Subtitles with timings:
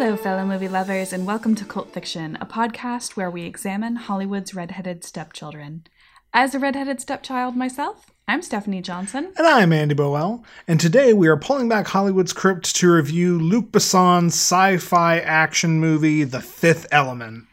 [0.00, 4.54] Hello, fellow movie lovers, and welcome to Cult Fiction, a podcast where we examine Hollywood's
[4.54, 5.88] redheaded stepchildren.
[6.32, 9.32] As a redheaded stepchild myself, I'm Stephanie Johnson.
[9.36, 13.72] And I'm Andy Bowell, and today we are pulling back Hollywood's crypt to review Luc
[13.72, 17.46] Besson's sci fi action movie, The Fifth Element.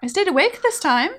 [0.00, 1.10] I stayed awake this time.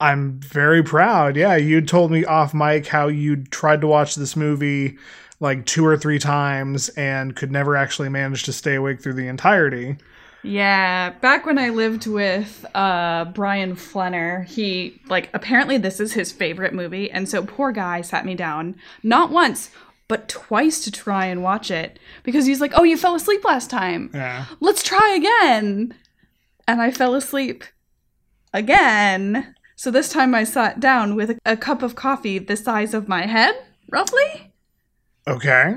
[0.00, 1.36] I'm very proud.
[1.36, 4.98] Yeah, you told me off mic how you tried to watch this movie
[5.40, 9.28] like two or three times and could never actually manage to stay awake through the
[9.28, 9.96] entirety.
[10.42, 16.32] Yeah, back when I lived with uh, Brian Flenner, he, like, apparently this is his
[16.32, 17.10] favorite movie.
[17.10, 19.70] And so poor guy sat me down, not once,
[20.06, 23.70] but twice to try and watch it because he's like, oh, you fell asleep last
[23.70, 24.10] time.
[24.12, 24.44] Yeah.
[24.60, 25.94] Let's try again.
[26.68, 27.64] And I fell asleep
[28.52, 29.54] again.
[29.84, 33.26] So this time I sat down with a, cup of coffee the size of my
[33.26, 33.54] head,
[33.90, 34.54] roughly.
[35.28, 35.74] Okay.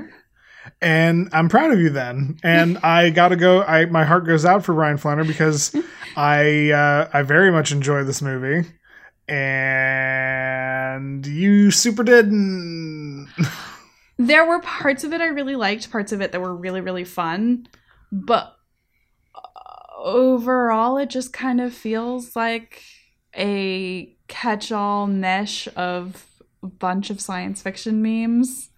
[0.80, 2.38] And I'm proud of you then.
[2.42, 3.62] And I gotta go.
[3.64, 5.76] I my heart goes out for Brian Flanner because
[6.16, 8.66] I uh, I very much enjoy this movie,
[9.28, 13.28] and you super didn't.
[14.20, 17.04] There were parts of it I really liked, parts of it that were really, really
[17.04, 17.68] fun,
[18.10, 18.56] but
[19.34, 19.40] uh,
[19.96, 22.82] overall, it just kind of feels like
[23.36, 26.26] a catch all mesh of
[26.62, 28.70] a bunch of science fiction memes.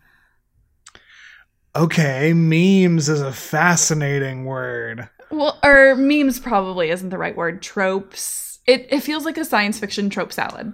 [1.77, 5.09] Okay, memes is a fascinating word.
[5.31, 7.63] Well, or memes probably isn't the right word.
[7.63, 8.59] Tropes.
[8.67, 10.73] It, it feels like a science fiction trope salad.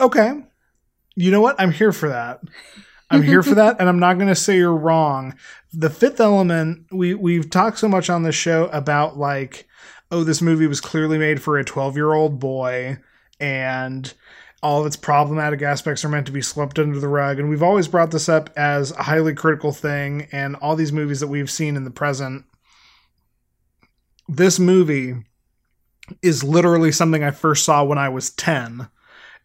[0.00, 0.44] Okay.
[1.16, 1.56] You know what?
[1.60, 2.40] I'm here for that.
[3.10, 5.34] I'm here for that, and I'm not going to say you're wrong.
[5.72, 9.66] The Fifth Element, we we've talked so much on the show about like,
[10.10, 12.98] oh, this movie was clearly made for a 12 year old boy,
[13.40, 14.12] and
[14.62, 17.38] all of its problematic aspects are meant to be swept under the rug.
[17.38, 21.20] And we've always brought this up as a highly critical thing, and all these movies
[21.20, 22.44] that we've seen in the present.
[24.28, 25.14] This movie
[26.22, 28.88] is literally something I first saw when I was 10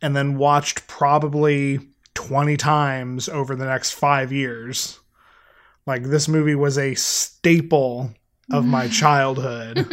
[0.01, 1.79] and then watched probably
[2.13, 4.99] 20 times over the next five years.
[5.85, 8.11] Like, this movie was a staple
[8.51, 9.87] of my childhood.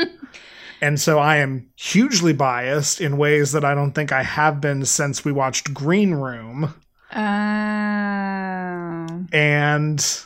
[0.81, 4.85] And so I am hugely biased in ways that I don't think I have been
[4.85, 6.75] since we watched Green Room.
[7.15, 7.19] Oh.
[9.33, 10.21] And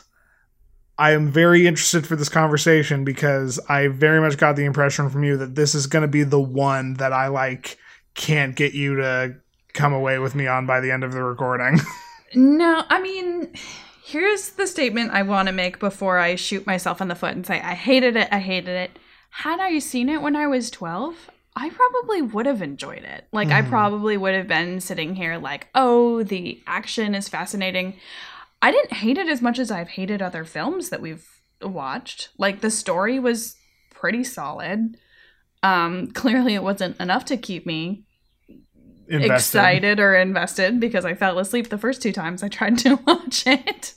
[0.97, 5.23] I am very interested for this conversation because I very much got the impression from
[5.23, 7.77] you that this is going to be the one that I like
[8.13, 9.35] can't get you to
[9.73, 11.79] come away with me on by the end of the recording.
[12.33, 13.53] No, I mean,
[14.03, 17.45] here's the statement I want to make before I shoot myself in the foot and
[17.45, 18.99] say, I hated it, I hated it.
[19.39, 23.27] Had I seen it when I was 12, I probably would have enjoyed it.
[23.33, 27.95] Like, I probably would have been sitting here like, oh, the action is fascinating.
[28.61, 31.27] I didn't hate it as much as I've hated other films that we've
[31.61, 32.29] watched.
[32.37, 33.57] Like, the story was
[33.91, 34.95] pretty solid.
[35.61, 38.05] Um, clearly, it wasn't enough to keep me
[39.09, 39.33] Invested.
[39.59, 43.45] excited or invested because I fell asleep the first two times I tried to watch
[43.45, 43.93] it.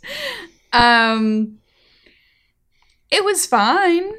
[0.73, 1.59] Um
[3.11, 4.13] it was fine.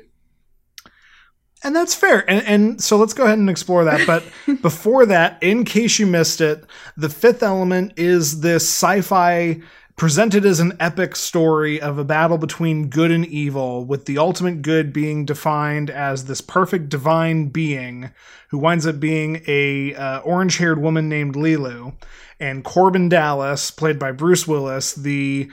[1.64, 2.30] And that's fair.
[2.30, 4.08] And, and so let's go ahead and explore that.
[4.08, 4.24] But
[4.62, 6.64] before that, in case you missed it,
[6.96, 9.62] The Fifth Element is this sci fi
[9.98, 14.62] presented as an epic story of a battle between good and evil, with the ultimate
[14.62, 18.09] good being defined as this perfect divine being
[18.48, 21.94] who winds up being a uh, orange haired woman named Leeloo.
[22.40, 25.52] And Korben Dallas, played by Bruce Willis, the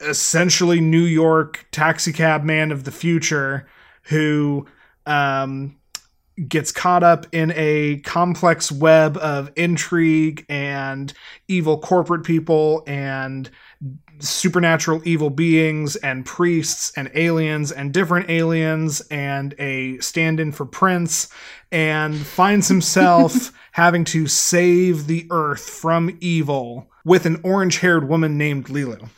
[0.00, 3.68] essentially New York taxicab man of the future
[4.04, 4.66] who
[5.06, 5.76] um,
[6.48, 11.12] gets caught up in a complex web of intrigue and
[11.48, 13.50] evil corporate people and
[14.18, 20.64] supernatural evil beings and priests and aliens and different aliens and a stand in for
[20.64, 21.28] Prince
[21.70, 28.38] and finds himself having to save the earth from evil with an orange haired woman
[28.38, 29.08] named Leeloo.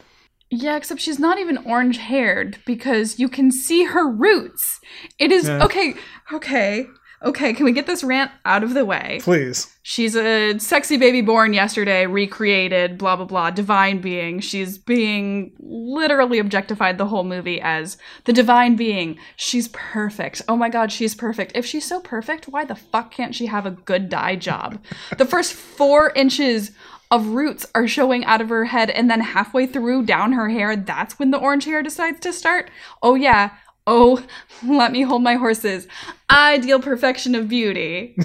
[0.51, 4.81] Yeah, except she's not even orange haired because you can see her roots.
[5.19, 5.65] It is Yeah.
[5.65, 5.95] okay,
[6.33, 6.87] okay,
[7.25, 7.53] okay.
[7.53, 9.19] Can we get this rant out of the way?
[9.23, 9.73] Please.
[9.83, 14.41] She's a sexy baby born yesterday, recreated, blah, blah, blah, divine being.
[14.41, 19.19] She's being literally objectified the whole movie as the divine being.
[19.37, 20.43] She's perfect.
[20.49, 21.53] Oh my god, she's perfect.
[21.55, 24.81] If she's so perfect, why the fuck can't she have a good dye job?
[25.19, 26.71] the first four inches
[27.11, 30.77] of roots are showing out of her head, and then halfway through down her hair,
[30.77, 32.71] that's when the orange hair decides to start.
[33.03, 33.51] Oh, yeah.
[33.87, 34.25] Oh,
[34.67, 35.87] let me hold my horses.
[36.31, 38.17] Ideal perfection of beauty.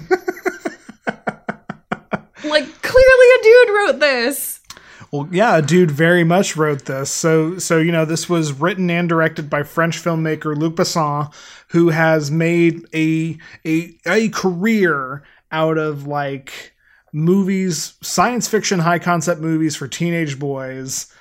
[2.44, 4.60] like clearly a dude wrote this.
[5.12, 7.12] Well, yeah, a dude very much wrote this.
[7.12, 11.34] So, so you know, this was written and directed by French filmmaker Luc Besson,
[11.68, 16.74] who has made a a a career out of like
[17.14, 21.14] movies, science fiction, high concept movies for teenage boys,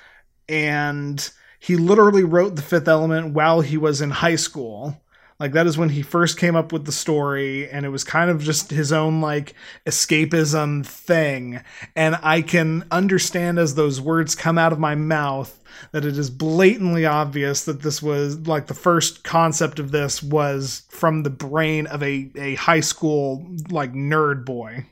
[0.47, 1.29] and
[1.59, 5.01] he literally wrote The Fifth Element while he was in high school.
[5.39, 8.29] Like that is when he first came up with the story, and it was kind
[8.29, 9.55] of just his own like
[9.87, 11.61] escapism thing.
[11.95, 15.59] And I can understand as those words come out of my mouth
[15.93, 20.83] that it is blatantly obvious that this was like the first concept of this was
[20.89, 24.85] from the brain of a, a high school like nerd boy.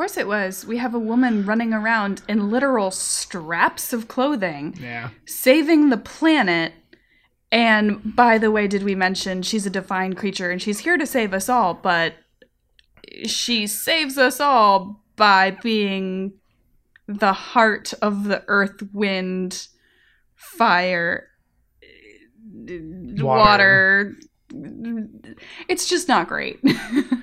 [0.00, 0.64] Of course it was.
[0.64, 5.10] We have a woman running around in literal straps of clothing, Yeah.
[5.26, 6.72] saving the planet.
[7.52, 11.04] And by the way, did we mention she's a divine creature and she's here to
[11.04, 12.14] save us all, but
[13.26, 16.32] she saves us all by being
[17.06, 19.68] the heart of the earth, wind,
[20.34, 21.28] fire,
[23.18, 24.16] water.
[25.68, 26.58] It's just not great.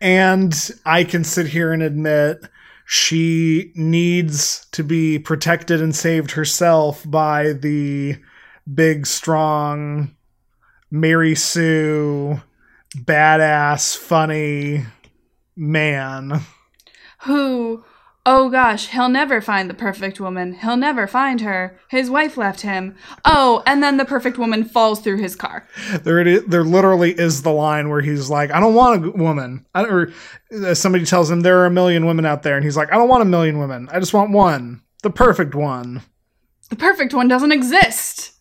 [0.00, 0.54] And
[0.86, 2.38] I can sit here and admit
[2.86, 8.16] she needs to be protected and saved herself by the
[8.72, 10.16] big, strong
[10.90, 12.40] Mary Sue,
[12.96, 14.86] badass, funny
[15.54, 16.40] man.
[17.20, 17.84] who
[18.30, 20.54] oh gosh he'll never find the perfect woman.
[20.54, 21.78] He'll never find her.
[21.88, 22.96] His wife left him.
[23.24, 25.66] Oh and then the perfect woman falls through his car.
[26.02, 29.10] There, it is, there literally is the line where he's like, "I don't want a
[29.10, 30.12] woman," I, or
[30.64, 32.96] uh, somebody tells him there are a million women out there, and he's like, "I
[32.96, 33.88] don't want a million women.
[33.92, 36.02] I just want one, the perfect one."
[36.70, 38.32] the perfect one doesn't exist.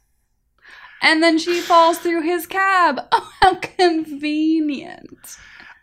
[1.01, 3.01] And then she falls through his cab.
[3.11, 5.37] Oh how convenient.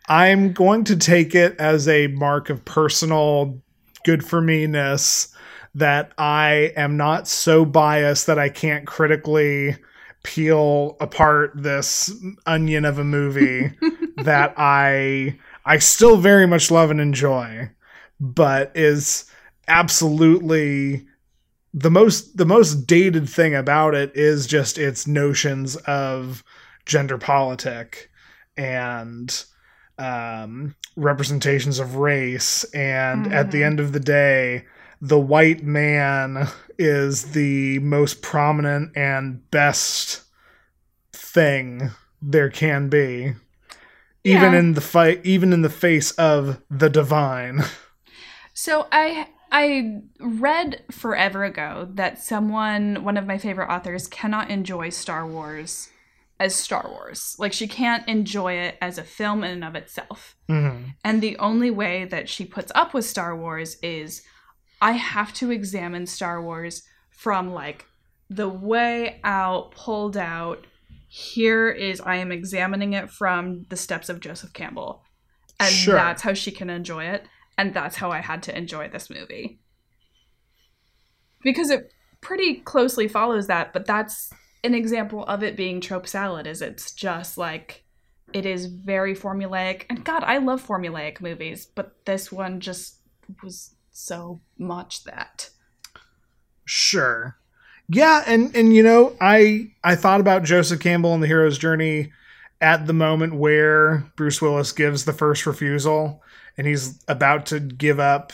[0.07, 3.61] I'm going to take it as a mark of personal
[4.07, 5.27] good for me ness
[5.75, 9.75] that I am not so biased that I can't critically
[10.23, 12.09] peel apart this
[12.45, 13.71] onion of a movie
[14.23, 17.69] that I I still very much love and enjoy,
[18.17, 19.29] but is
[19.67, 21.05] absolutely
[21.73, 26.45] the most the most dated thing about it is just its notions of
[26.85, 28.09] gender politic
[28.55, 29.43] and
[29.97, 32.63] um, representations of race.
[32.73, 33.65] And at the Mhm.
[33.65, 34.65] end of the day,
[35.01, 36.47] the white man
[36.77, 40.23] is the most prominent and best
[41.13, 41.91] thing
[42.21, 43.33] there can be.
[44.23, 44.59] Even Yeah.
[44.59, 47.63] in the fight, even in the face of the divine.
[48.53, 54.89] So I I read forever ago that someone one of my favorite authors cannot enjoy
[54.89, 55.89] Star Wars
[56.39, 57.35] as Star Wars.
[57.39, 60.35] Like she can't enjoy it as a film in and of itself.
[60.49, 60.93] Mhm.
[61.03, 64.21] And the only way that she puts up with Star Wars is
[64.81, 67.85] I have to examine Star Wars from like
[68.29, 70.67] the way out, pulled out.
[71.07, 75.03] Here is I am examining it from the steps of Joseph Campbell.
[75.59, 75.95] And Sure.
[75.95, 77.25] that's how she can enjoy it.
[77.57, 79.59] And that's how I had to enjoy this movie.
[81.41, 81.91] Because it
[82.21, 84.31] pretty closely follows that, but that's
[84.63, 87.83] an example of it being trope salad, is it's just like
[88.33, 89.83] it is very formulaic.
[89.89, 92.97] And God, I love formulaic movies, but this one just
[93.43, 95.49] was so much that.
[96.65, 97.37] Sure.
[97.89, 102.11] Yeah, and and you know, I I thought about Joseph Campbell and the hero's journey
[102.59, 106.21] at the moment where Bruce Willis gives the first refusal
[106.57, 108.33] and he's about to give up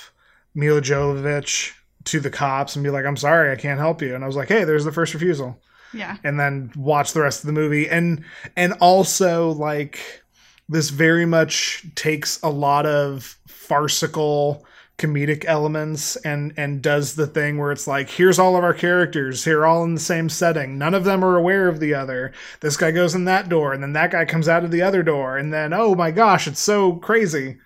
[0.56, 1.74] Milla Jovovich
[2.06, 4.36] to the cops and be like, "I'm sorry, I can't help you." And I was
[4.36, 5.62] like, "Hey, there's the first refusal."
[5.94, 6.18] Yeah.
[6.24, 8.24] and then watch the rest of the movie and
[8.56, 10.24] and also like
[10.70, 14.66] this very much takes a lot of farcical
[14.98, 19.44] comedic elements and and does the thing where it's like here's all of our characters
[19.44, 22.32] here all in the same setting none of them are aware of the other
[22.62, 25.02] this guy goes in that door and then that guy comes out of the other
[25.04, 27.58] door and then oh my gosh it's so crazy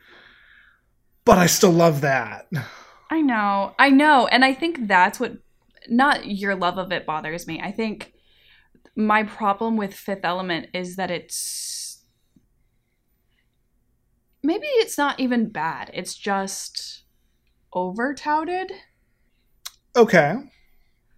[1.25, 2.47] but i still love that
[3.09, 3.73] I know.
[3.79, 4.27] I know.
[4.27, 5.37] And I think that's what
[5.87, 7.61] not your love of it bothers me.
[7.61, 8.13] I think
[8.97, 12.03] my problem with Fifth Element is that it's
[14.41, 15.91] maybe it's not even bad.
[15.93, 17.03] It's just
[17.71, 18.71] over touted.
[19.95, 20.33] okay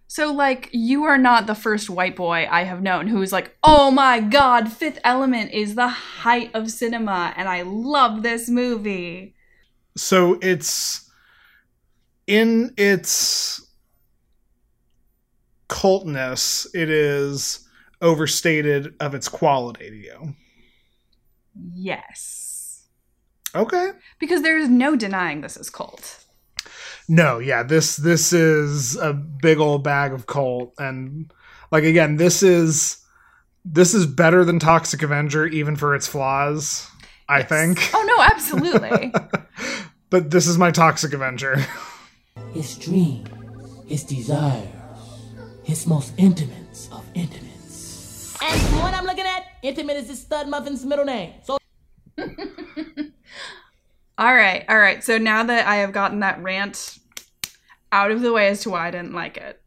[0.08, 3.90] So like you are not the first white boy I have known who's like, "Oh
[3.90, 9.34] my god, Fifth Element is the height of cinema and I love this movie."
[9.96, 11.10] so it's
[12.26, 13.60] in its
[15.68, 17.66] cultness it is
[18.02, 20.34] overstated of its quality to you
[21.74, 22.86] Yes.
[23.54, 26.24] okay Because there is no denying this is cult.
[27.08, 31.32] No, yeah, this this is a big old bag of cult and
[31.72, 32.98] like again, this is
[33.64, 36.88] this is better than Toxic Avenger, even for its flaws.
[37.28, 37.48] I Yes.
[37.48, 37.90] think.
[37.94, 39.12] Oh no, absolutely.
[40.10, 41.64] But this is my Toxic Avenger.
[42.52, 43.28] his dreams,
[43.86, 44.68] his desires,
[45.62, 47.49] his most intimates of intimates.
[48.42, 51.34] And the one I'm looking at, intimate is his stud muffin's middle name.
[51.42, 51.58] So
[54.18, 55.04] all right, all right.
[55.04, 56.98] So now that I have gotten that rant
[57.92, 59.60] out of the way as to why I didn't like it,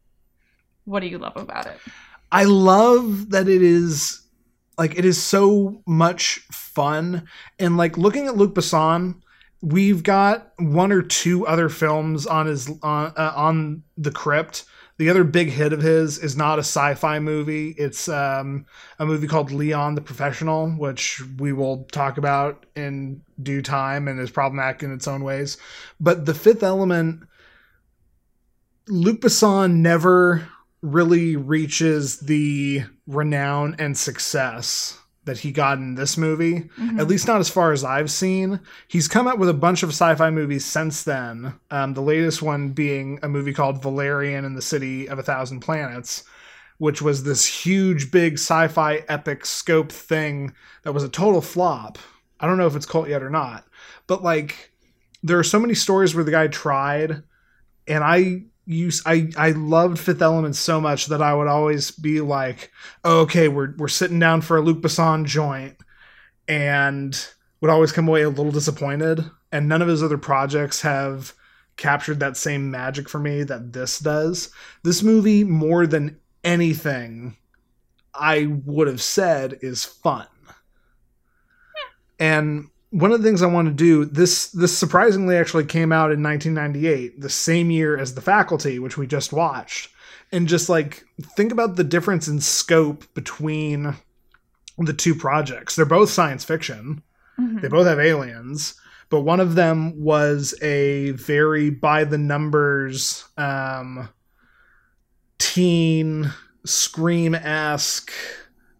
[0.84, 1.78] what do you love about it?
[2.32, 4.22] I love that it is
[4.76, 7.28] like it is so much fun
[7.58, 9.20] and like looking at Luc Besson
[9.64, 14.64] we've got one or two other films on his on uh, on the crypt
[14.96, 17.70] the other big hit of his is not a sci-fi movie.
[17.70, 18.66] It's um,
[18.98, 24.20] a movie called leon the professional which we will talk about in due time and
[24.20, 25.56] is problematic in its own ways.
[26.00, 27.24] But the fifth element
[28.86, 30.46] luc besson never
[30.82, 36.68] really reaches the renown and success that he got in this movie.
[36.98, 38.60] At least not as far as I've seen.
[38.88, 41.54] He's come out with a bunch of sci-fi movies since then.
[41.70, 45.60] Um, the latest one being a movie called Valerian and the City of a Thousand
[45.60, 46.24] Planets,
[46.78, 50.52] which was this huge, big sci-fi epic scope thing
[50.82, 51.98] that was a total flop.
[52.40, 53.64] I don't know if it's cult yet or not,
[54.06, 54.72] but like
[55.22, 57.22] there are so many stories where the guy tried,
[57.88, 62.20] and I use I I loved Fifth Element so much that I would always be
[62.20, 62.70] like,
[63.04, 65.76] oh, okay, we're we're sitting down for a Luc Besson joint,
[66.48, 67.28] and
[67.60, 69.24] would always come away a little disappointed.
[69.52, 71.32] And none of his other projects have
[71.76, 74.50] captured that same magic for me that this does.
[74.82, 77.36] This movie, more than anything,
[78.14, 80.26] I would have said is fun.
[82.18, 86.12] And one of the things I want to do this this surprisingly actually came out
[86.12, 89.90] in 1998, the same year as The Faculty, which we just watched.
[90.30, 93.96] And just like think about the difference in scope between
[94.78, 95.74] the two projects.
[95.74, 97.02] They're both science fiction.
[97.36, 98.74] They both have aliens,
[99.10, 104.08] but one of them was a very by the numbers um
[105.38, 106.32] teen
[106.64, 108.12] scream esque,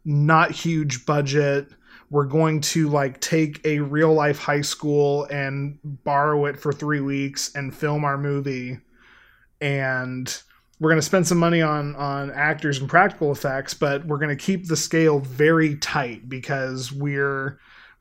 [0.05, 1.67] not huge budget.
[2.11, 7.01] We're going to like take a real life high school and borrow it for three
[7.01, 8.79] weeks and film our movie.
[9.61, 10.43] And
[10.81, 14.37] we're going to spend some money on on actors and practical effects, but we're going
[14.37, 17.59] to keep the scale very tight because we're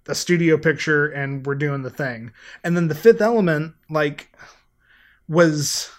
[0.07, 2.31] a studio picture and we're doing the thing.
[2.63, 4.35] And then the fifth element, like,
[5.27, 5.89] was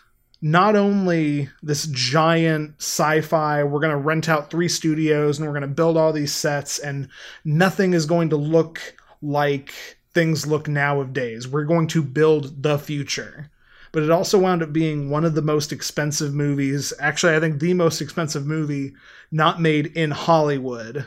[0.44, 5.62] not only this giant sci-fi we're going to rent out three studios and we're going
[5.62, 7.08] to build all these sets and
[7.46, 9.72] nothing is going to look like
[10.12, 11.48] things look nowadays.
[11.48, 13.50] We're going to build the future.
[13.90, 17.58] But it also wound up being one of the most expensive movies actually i think
[17.58, 18.92] the most expensive movie
[19.32, 21.06] not made in hollywood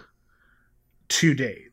[1.10, 1.72] to date.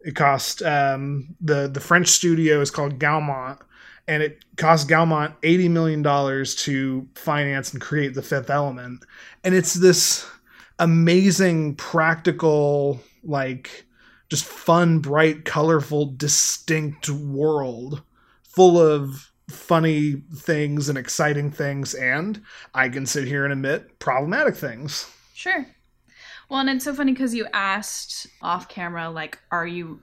[0.00, 3.58] It cost um, the the french studio is called gaumont
[4.08, 9.04] and it cost Gaumont eighty million dollars to finance and create the Fifth Element,
[9.44, 10.26] and it's this
[10.78, 13.84] amazing practical, like
[14.28, 18.02] just fun, bright, colorful, distinct world
[18.42, 22.42] full of funny things and exciting things, and
[22.74, 25.10] I can sit here and admit problematic things.
[25.34, 25.66] Sure.
[26.48, 30.00] Well, and it's so funny because you asked off camera, like, are you,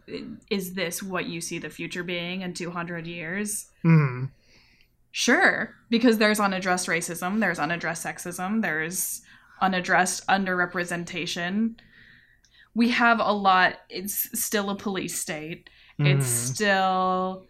[0.52, 3.68] is this what you see the future being in 200 years?
[3.82, 4.25] Hmm.
[5.12, 9.22] Sure, because there's unaddressed racism, there's unaddressed sexism, there's
[9.62, 11.75] unaddressed underrepresentation.
[12.75, 16.54] We have a lot, it's still a police state, it's Mhm.
[16.54, 17.48] still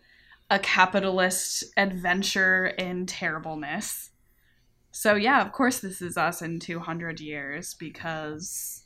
[0.51, 4.11] a capitalist adventure in terribleness.
[4.91, 8.84] So, yeah, of course, this is us in 200 years because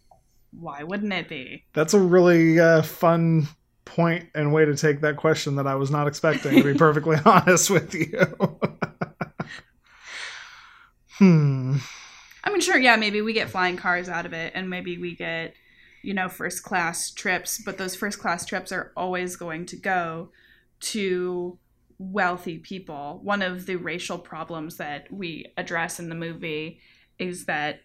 [0.51, 1.65] why wouldn't it be?
[1.73, 3.47] That's a really uh, fun
[3.85, 7.17] point and way to take that question that I was not expecting, to be perfectly
[7.25, 8.19] honest with you.
[11.17, 11.77] hmm.
[12.43, 15.15] I mean, sure, yeah, maybe we get flying cars out of it, and maybe we
[15.15, 15.53] get,
[16.01, 20.29] you know, first class trips, but those first class trips are always going to go
[20.79, 21.57] to
[21.97, 23.19] wealthy people.
[23.23, 26.79] One of the racial problems that we address in the movie
[27.17, 27.81] is that,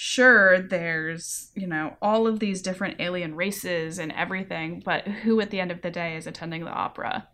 [0.00, 5.50] sure, there's, you know, all of these different alien races and everything, but who at
[5.50, 7.26] the end of the day is attending the opera?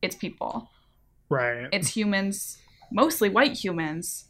[0.00, 0.70] It's people
[1.28, 1.66] Right.
[1.72, 2.58] it's humans,
[2.92, 4.28] mostly white humans,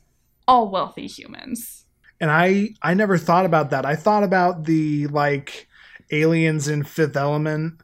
[0.48, 1.84] all wealthy humans.
[2.18, 3.84] and I I never thought about that.
[3.84, 5.68] I thought about the like
[6.10, 7.82] aliens in Fifth Element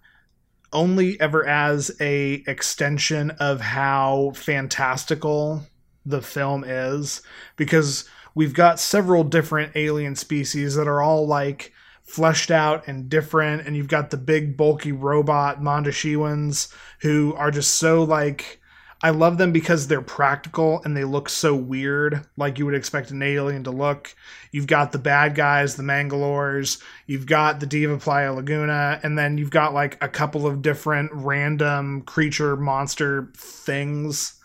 [0.73, 5.67] only ever as a extension of how fantastical
[6.07, 7.21] the film is
[7.57, 11.73] because we've got several different alien species that are all like
[12.05, 17.75] fleshed out and different and you've got the big bulky robot Mondoshawians who are just
[17.77, 18.61] so like
[19.03, 23.11] I love them because they're practical and they look so weird, like you would expect
[23.11, 24.15] an alien to look.
[24.53, 29.51] You've got the bad guys, the Mangalores, you've got the Diva Plavalaguna, and then you've
[29.51, 34.41] got like a couple of different random creature monster things.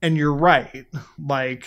[0.00, 0.86] And you're right.
[1.18, 1.66] Like,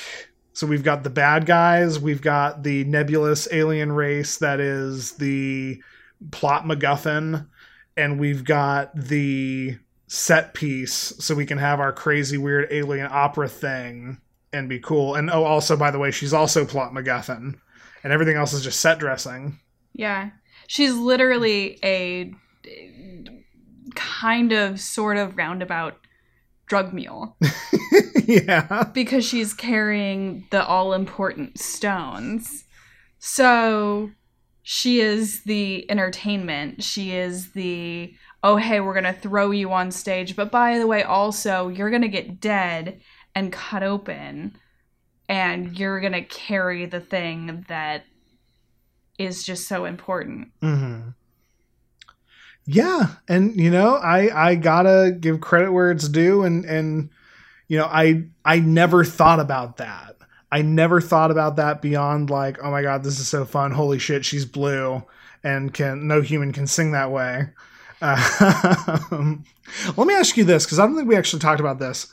[0.53, 5.82] so we've got the bad guys, we've got the nebulous alien race that is the
[6.32, 7.48] plot MacGuffin,
[7.96, 9.77] and we've got the
[10.08, 14.20] set piece so we can have our crazy weird alien opera thing
[14.51, 15.15] and be cool.
[15.15, 17.56] And oh, also by the way, she's also plot MacGuffin,
[18.03, 19.60] and everything else is just set dressing.
[19.94, 20.32] Yeah,
[20.68, 22.34] she's literally a
[23.96, 25.99] kind of sort of roundabout
[26.69, 27.35] drug mule.
[28.25, 32.63] yeah, because she's carrying the all important stones.
[33.17, 34.11] So
[34.63, 36.83] she is the entertainment.
[36.83, 40.35] She is the oh, hey, we're going to throw you on stage.
[40.35, 43.01] But by the way, also, you're going to get dead
[43.35, 44.57] and cut open,
[45.27, 48.05] and you're going to carry the thing that
[49.17, 50.49] is just so important.
[50.61, 51.09] Mm-hmm.
[52.71, 57.09] Yeah, and you know, I I gotta give credit where it's due, and and
[57.67, 60.17] you know, I I never thought about that.
[60.51, 63.71] I never thought about that beyond like, oh my god, this is so fun!
[63.71, 65.03] Holy shit, she's blue,
[65.43, 67.49] and can no human can sing that way.
[68.01, 69.43] Um,
[69.97, 72.07] let me ask you this because I don't think we actually talked about this.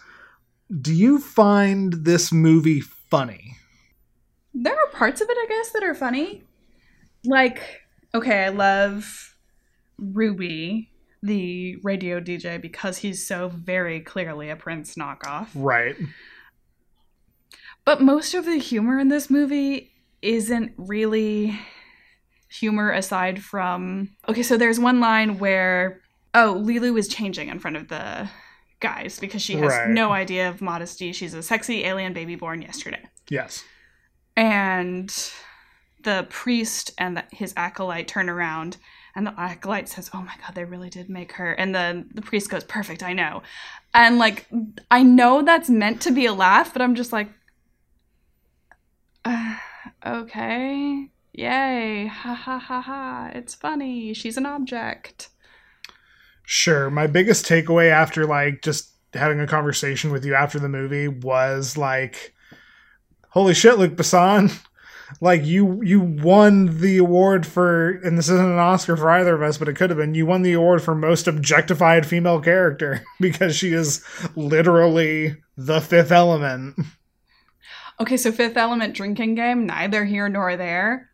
[0.80, 3.56] Do you find this movie funny?
[4.52, 6.42] There are parts of it, I guess, that are funny.
[7.24, 7.82] Like,
[8.14, 9.35] okay, I love
[9.98, 10.90] Ruby,
[11.22, 15.48] the radio DJ, because he's so very clearly a Prince knockoff.
[15.54, 15.96] Right.
[17.84, 21.58] But most of the humor in this movie isn't really
[22.48, 26.00] humor aside from okay so there's one line where
[26.34, 28.28] oh Leeloo is changing in front of the
[28.80, 29.88] guys because she has right.
[29.88, 33.64] no idea of modesty she's a sexy alien baby born yesterday yes
[34.36, 35.32] and
[36.04, 38.76] the priest and the, his acolyte turn around
[39.16, 42.22] and the acolyte says oh my god they really did make her and the the
[42.22, 43.42] priest goes perfect i know
[43.94, 44.46] and like
[44.90, 47.28] i know that's meant to be a laugh but i'm just like
[49.24, 49.56] uh,
[50.06, 52.06] okay Yay!
[52.06, 53.30] Ha ha ha ha!
[53.34, 54.14] It's funny.
[54.14, 55.28] She's an object.
[56.44, 56.88] Sure.
[56.88, 61.76] My biggest takeaway after like just having a conversation with you after the movie was
[61.76, 62.34] like,
[63.28, 64.58] holy shit, Luc Besson.
[65.20, 69.42] Like you, you won the award for, and this isn't an Oscar for either of
[69.42, 70.14] us, but it could have been.
[70.14, 76.12] You won the award for most objectified female character because she is literally the fifth
[76.12, 76.76] element.
[77.98, 81.08] Okay, so Fifth Element drinking game, neither here nor there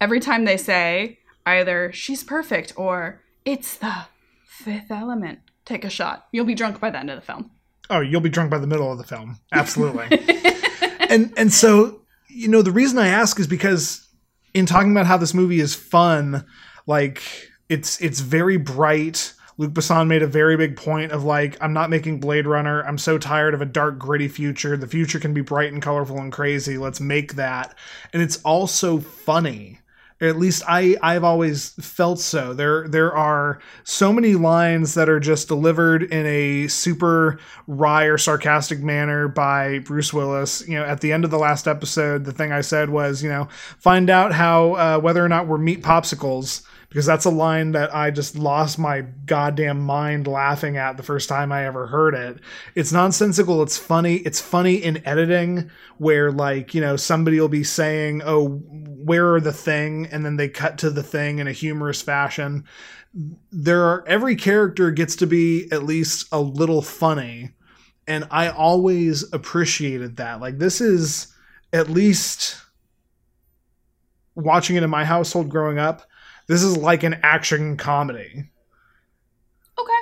[0.00, 4.06] every time they say either she's perfect or it's the
[4.46, 6.26] fifth element, take a shot.
[6.32, 7.50] You'll be drunk by the end of the film.
[7.88, 9.38] Oh, you'll be drunk by the middle of the film.
[9.52, 10.06] Absolutely.
[11.00, 11.99] and and so,
[12.30, 14.06] you know, the reason I ask is because
[14.54, 16.44] in talking about how this movie is fun,
[16.86, 17.22] like
[17.68, 19.34] it's it's very bright.
[19.58, 22.80] Luc Besson made a very big point of like, I'm not making Blade Runner.
[22.82, 24.74] I'm so tired of a dark, gritty future.
[24.74, 26.78] The future can be bright and colorful and crazy.
[26.78, 27.76] Let's make that.
[28.14, 29.79] And it's also funny
[30.20, 32.52] at least I I've always felt so.
[32.52, 38.18] There there are so many lines that are just delivered in a super wry or
[38.18, 40.66] sarcastic manner by Bruce Willis.
[40.68, 43.28] You know, at the end of the last episode, the thing I said was, you
[43.28, 47.70] know, find out how uh, whether or not we're meat popsicles because that's a line
[47.72, 52.14] that I just lost my goddamn mind laughing at the first time I ever heard
[52.14, 52.40] it.
[52.74, 57.62] It's nonsensical, it's funny, it's funny in editing where like, you know, somebody will be
[57.62, 61.52] saying, "Oh, where are the thing?" and then they cut to the thing in a
[61.52, 62.64] humorous fashion.
[63.52, 67.50] There are every character gets to be at least a little funny,
[68.08, 70.40] and I always appreciated that.
[70.40, 71.32] Like this is
[71.72, 72.60] at least
[74.34, 76.09] watching it in my household growing up
[76.50, 78.42] this is like an action comedy.
[79.78, 79.92] Okay.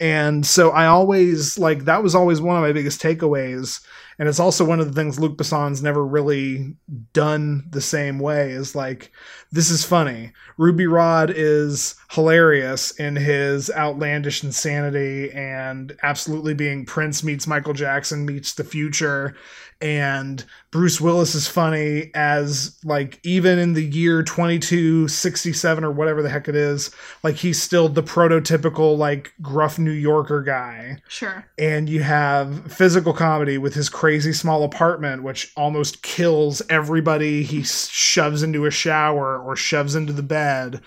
[0.00, 3.80] And so I always like that was always one of my biggest takeaways.
[4.18, 6.74] And it's also one of the things Luc Besson's never really
[7.12, 9.12] done the same way is like,
[9.52, 10.32] this is funny.
[10.56, 18.26] Ruby Rhod is hilarious in his outlandish insanity and absolutely being Prince meets Michael Jackson
[18.26, 19.36] meets the future
[19.80, 26.28] and Bruce Willis is funny as like even in the year 2267 or whatever the
[26.28, 26.90] heck it is,
[27.22, 30.98] like he's still the prototypical like gruff New Yorker guy.
[31.08, 31.46] Sure.
[31.58, 37.62] And you have physical comedy with his crazy small apartment, which almost kills everybody he
[37.62, 40.80] shoves into a shower or shoves into the bed.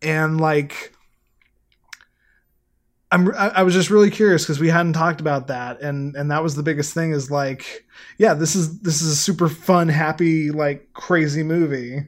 [0.00, 0.92] And like,
[3.10, 6.42] I'm, I was just really curious because we hadn't talked about that, and and that
[6.42, 7.12] was the biggest thing.
[7.12, 7.86] Is like,
[8.18, 12.06] yeah, this is this is a super fun, happy, like crazy movie.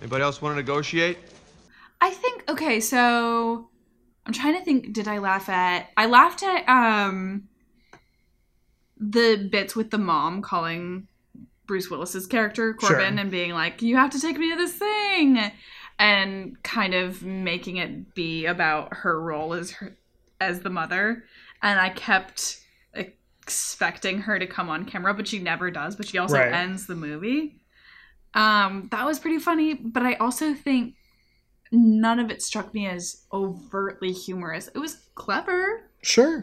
[0.00, 1.18] Anybody else want to negotiate?
[2.00, 3.68] I think okay, so
[4.24, 7.48] I'm trying to think did I laugh at I laughed at um
[8.96, 11.06] the bits with the mom calling
[11.70, 13.00] Bruce Willis's character Korben Sure.
[13.00, 15.38] and being like you have to take me to this thing
[16.00, 19.96] and kind of making it be about her role as her,
[20.40, 21.22] as the mother
[21.62, 22.58] and I kept
[22.92, 26.52] expecting her to come on camera but she never does but she also Right.
[26.52, 27.60] ends the movie
[28.34, 30.96] um that was pretty funny but I also think
[31.70, 34.66] none of it struck me as overtly humorous.
[34.74, 35.88] It was clever.
[36.02, 36.42] Sure.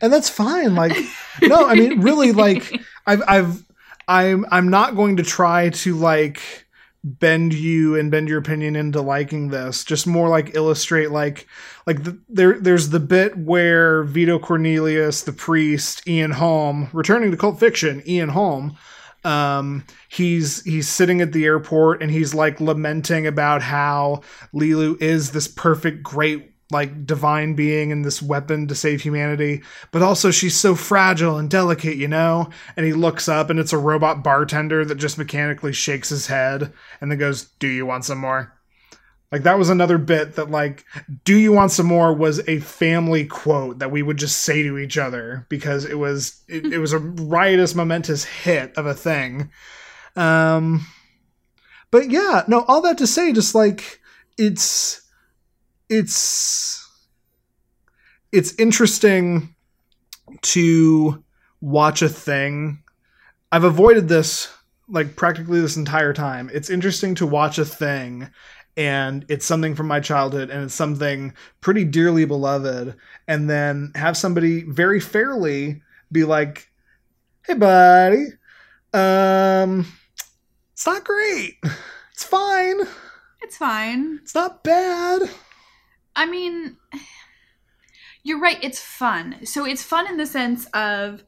[0.00, 0.74] And that's fine.
[0.76, 0.96] Like,
[1.42, 3.64] no, I mean, really, like, I've, I've,
[4.08, 6.66] I'm, I'm not going to try to like
[7.02, 9.84] bend you and bend your opinion into liking this.
[9.84, 11.46] Just more like illustrate, like,
[11.86, 17.36] like the, there, there's the bit where Vito Cornelius, the priest, Ian Holm, returning to
[17.36, 18.76] cult fiction, Ian Holm,
[19.22, 24.22] um he's he's sitting at the airport and he's like lamenting about how
[24.54, 30.02] Leeloo is this perfect great like divine being and this weapon to save humanity but
[30.02, 32.48] also she's so fragile and delicate you know?
[32.76, 36.72] And he looks up and it's a robot bartender that just mechanically shakes his head
[37.00, 38.56] and then goes do you want some more?
[39.30, 40.84] Like that was another bit that like
[41.24, 42.12] do you want some more?
[42.12, 46.42] was a family quote that we would just say to each other because it was
[46.48, 49.50] it, it was a riotous momentous hit of a thing.
[50.16, 50.86] Um
[51.90, 54.00] but yeah no all that to say just like
[54.38, 55.02] it's
[55.90, 56.88] it's
[58.32, 59.54] it's interesting
[60.42, 61.22] to
[61.60, 62.82] watch a thing.
[63.52, 64.48] I've avoided this
[64.88, 66.48] like practically this entire time.
[66.54, 68.30] It's interesting to watch a thing
[68.76, 72.94] and it's something from my childhood and it's something pretty dearly beloved
[73.26, 76.70] and then have somebody very fairly be like
[77.46, 78.26] hey buddy
[78.94, 79.86] um
[80.72, 81.58] it's not great.
[82.12, 82.80] It's fine.
[83.42, 84.20] It's fine.
[84.22, 85.28] it's not bad
[86.14, 86.76] I mean,
[88.22, 88.58] you're right.
[88.62, 89.46] It's fun.
[89.46, 91.22] So it's fun in the sense of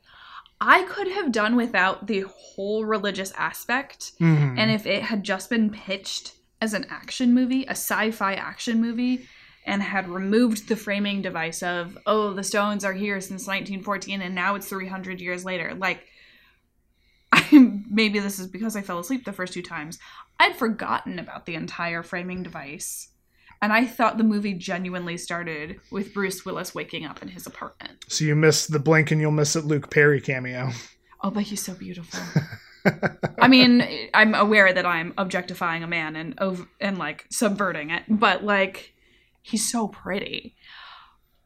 [0.60, 4.12] I could have done without the whole religious aspect.
[4.20, 4.58] Mhm.
[4.58, 8.80] And if it had just been pitched as an action movie, a sci fi action
[8.80, 9.26] movie,
[9.64, 14.34] and had removed the framing device of, oh, the Stones are here since 1914 and
[14.34, 16.06] now it's 300 years later, like,
[17.32, 17.48] I,
[17.88, 19.98] maybe this is because I fell asleep the first two times.
[20.38, 23.08] I'd forgotten about the entire framing device.
[23.62, 28.04] And I thought the movie genuinely started with Bruce Willis waking up in his apartment.
[28.08, 30.70] so you miss the blink and you'll miss it luke perry cameo
[31.24, 32.18] Oh, but he's so beautiful.
[33.40, 38.02] I mean, I'm aware that I'm objectifying a man and over and like subverting it,
[38.08, 38.92] but like
[39.40, 40.56] he's so pretty.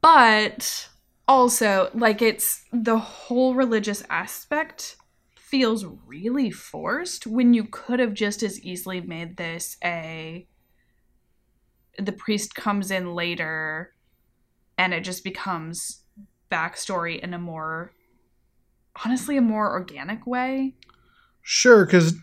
[0.00, 0.88] But
[1.28, 4.96] also, like it's the whole religious aspect
[5.34, 10.46] feels really forced when you could have just as easily made this a
[11.98, 13.94] the priest comes in later
[14.78, 16.02] and it just becomes
[16.50, 17.92] backstory in a more
[19.04, 20.74] honestly a more organic way.
[21.42, 22.14] Sure, because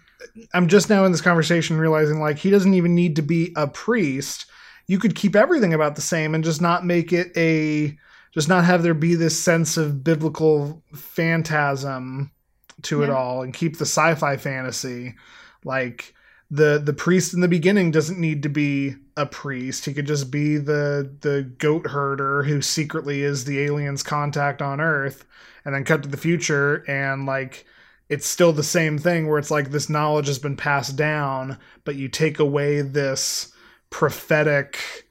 [0.54, 3.68] I'm just now in this conversation realizing like he doesn't even need to be a
[3.68, 4.46] priest.
[4.88, 7.98] You could keep everything about the same and just not make it a
[8.34, 12.32] just not have there be this sense of biblical phantasm
[12.82, 15.16] to it all and keep the sci-fi fantasy.
[15.64, 16.16] Like
[16.54, 19.86] the the priest in the beginning doesn't need to be a priest.
[19.86, 24.80] He could just be the the goat herder who secretly is the aliens contact on
[24.80, 25.26] Earth
[25.66, 27.66] and then cut to the future and like
[28.08, 31.96] it's still the same thing where it's like this knowledge has been passed down, but
[31.96, 33.52] you take away this
[33.90, 35.08] prophetic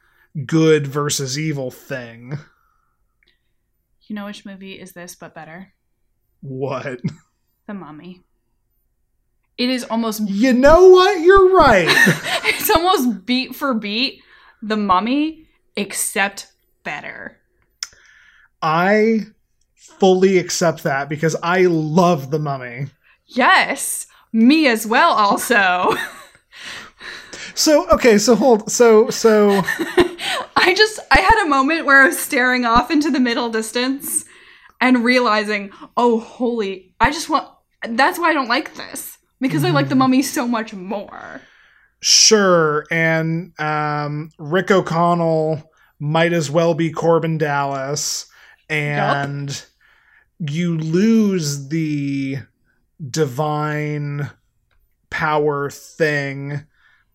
[0.46, 2.38] good versus evil thing.
[4.02, 5.74] You know which movie is this but better?
[6.40, 7.00] What?
[7.68, 8.24] The Mummy.
[9.58, 11.20] It is almost You know what?
[11.20, 11.86] You're right.
[12.44, 14.22] it's almost beat for beat
[14.62, 16.52] The Mummy except
[16.84, 17.38] better.
[18.60, 19.26] I
[19.74, 22.86] fully accept that because I love the mummy.
[23.26, 25.96] Yes, me as well also.
[27.54, 29.50] So okay, so hold so so
[30.56, 34.24] I just I had a moment where I was staring off into the middle distance
[34.80, 37.48] and realizing, "Oh, holy, I just want
[37.90, 41.42] that's why I don't like this because I like The Mummy so much more."
[42.00, 48.26] Sure, and um, Rick O'Connell might as well be Korben Dallas,
[48.68, 49.64] and
[50.38, 52.38] you lose the
[53.10, 54.30] divine
[55.10, 56.64] power thing,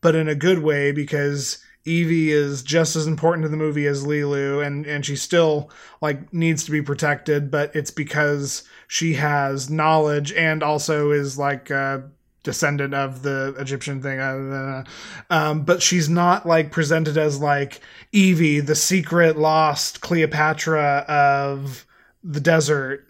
[0.02, 4.06] but in a good way because Evie is just as important to the movie as
[4.06, 9.70] Leeloo, and and she still like needs to be protected, but it's because she has
[9.70, 12.10] knowledge and also is like a
[12.44, 14.20] descendant of the Egyptian thing.
[14.20, 14.84] Uh,
[15.30, 21.86] um, but she's not like presented as like Evie, the secret lost Cleopatra of
[22.24, 23.06] the desert.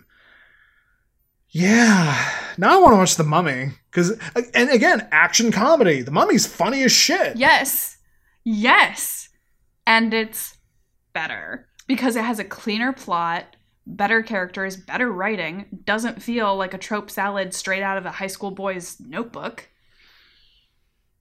[1.49, 4.11] Yeah, now I want to watch The Mummy because,
[4.53, 6.01] and again, action comedy.
[6.01, 7.37] The Mummy's funny as shit.
[7.37, 7.97] Yes.
[8.43, 9.29] Yes.
[9.85, 10.57] And it's
[11.13, 13.55] better because it has a cleaner plot,
[13.87, 18.27] better characters, better writing, doesn't feel like a trope salad straight out of a high
[18.27, 19.69] school boy's notebook.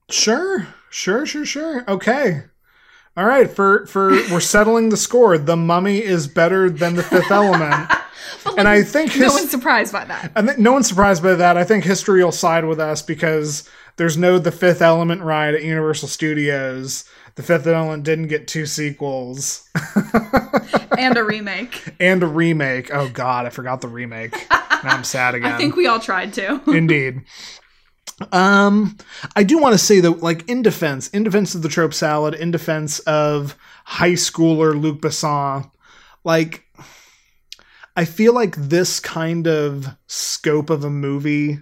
[0.09, 1.89] Sure, sure, sure, sure.
[1.89, 2.43] Okay.
[3.17, 5.37] All right, for for we're settling the score.
[5.37, 7.91] The Mummy is better than The Fifth Element.
[8.45, 10.31] And like, I think no his- one's surprised by that.
[10.35, 11.57] I think no one's surprised by that.
[11.57, 15.63] I think history will side with us because there's no The Fifth Element ride at
[15.63, 17.03] Universal Studios.
[17.35, 19.67] The Fifth Element didn't get two sequels
[20.97, 21.93] And a remake.
[21.99, 22.93] and a remake.
[22.93, 24.33] Oh God, I forgot the remake.
[24.49, 25.51] Now I'm sad again.
[25.53, 26.61] I think we all tried to.
[26.67, 27.21] Indeed.
[28.31, 28.97] Um,
[29.35, 32.33] I do want to say though, like in defense, in defense of the trope salad,
[32.33, 35.69] in defense of high schooler Luc Besson,
[36.23, 36.65] like
[37.95, 41.59] I feel like this kind of scope of a movie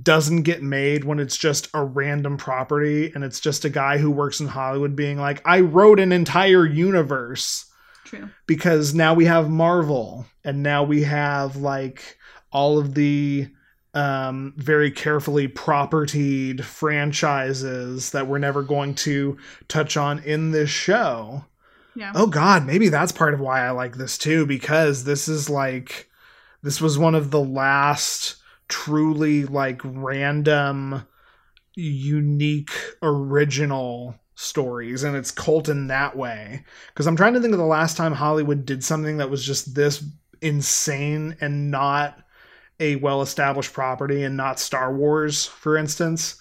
[0.00, 4.10] doesn't get made when it's just a random property and it's just a guy who
[4.10, 7.64] works in Hollywood being like, I wrote an entire universe
[8.04, 8.28] True.
[8.46, 12.18] because now we have Marvel and now we have like
[12.52, 13.48] all of the
[13.96, 21.46] um, very carefully propertied franchises that we're never going to touch on in this show.
[21.94, 22.12] Yeah.
[22.14, 26.10] Oh god, maybe that's part of why I like this too because this is like
[26.62, 28.36] this was one of the last
[28.68, 31.06] truly like random
[31.74, 37.58] unique original stories and it's cult in that way because i'm trying to think of
[37.58, 40.04] the last time hollywood did something that was just this
[40.42, 42.25] insane and not
[42.80, 46.40] a well-established property and not star wars for instance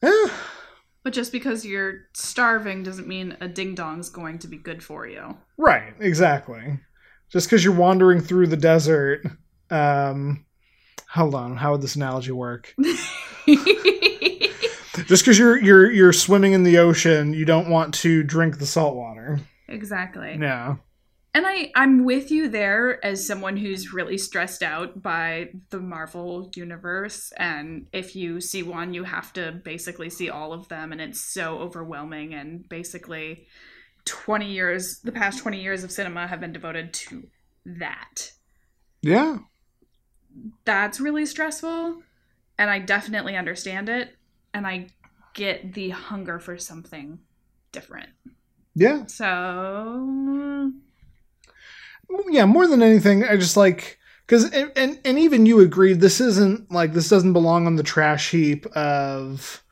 [0.03, 0.27] Eh,
[1.05, 5.07] But just because you're starving doesn't mean a ding dong's going to be good for
[5.07, 5.37] you.
[5.55, 6.79] right, exactly.
[7.29, 9.21] Just because you're wandering through the desert,
[9.69, 10.45] um
[11.07, 12.73] hold on, how would this analogy work?
[15.05, 18.65] Just because you're you're you're swimming in the ocean, you don't want to drink the
[18.65, 19.39] salt water.
[19.67, 20.35] exactly.
[20.41, 20.77] Yeah.
[21.35, 26.49] And I, I'm with you there as someone who's really stressed out by the Marvel
[26.55, 27.33] universe.
[27.35, 30.93] And if you see one, you have to basically see all of them.
[30.93, 32.33] And it's so overwhelming.
[32.33, 33.47] And basically,
[34.05, 37.27] 20 years, the past 20 years of cinema have been devoted to
[37.65, 38.31] that.
[39.01, 39.39] Yeah.
[40.63, 42.01] That's really stressful.
[42.57, 44.15] And I definitely understand it.
[44.53, 44.87] And I
[45.33, 47.19] get the hunger for something
[47.73, 48.11] different.
[48.73, 49.05] Yeah.
[49.07, 50.71] So,
[52.29, 56.19] yeah more than anything i just like because and, and and even you agreed this
[56.19, 59.63] isn't like this doesn't belong on the trash heap of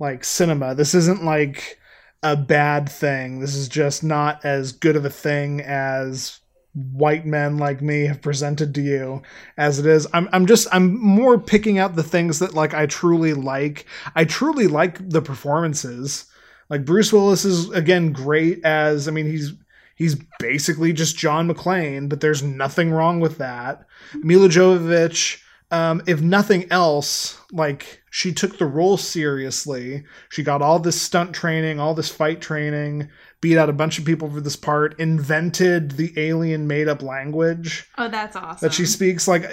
[0.00, 0.74] like cinema.
[0.74, 1.78] This isn't like
[2.22, 3.38] a bad thing.
[3.38, 6.40] This is just not as good of a thing as
[6.92, 9.22] white men like me have presented to you
[9.56, 10.06] as it is.
[10.12, 13.86] I'm i'm just i'm more picking out the things that like i truly like.
[14.14, 16.24] I truly like the performances.
[16.68, 19.52] Like bruce willis is again great as i mean he's
[20.00, 23.86] he's basically just John McClane, but there's nothing wrong with that.
[24.14, 30.04] Milla Jovovich, um, if nothing else, like she took the role seriously.
[30.30, 33.10] She got all this stunt training, all this fight training,
[33.42, 37.86] beat out a bunch of people for this part, invented the alien made up language
[37.98, 38.66] oh, that's awesome.
[38.66, 39.28] that she speaks.
[39.28, 39.50] Like,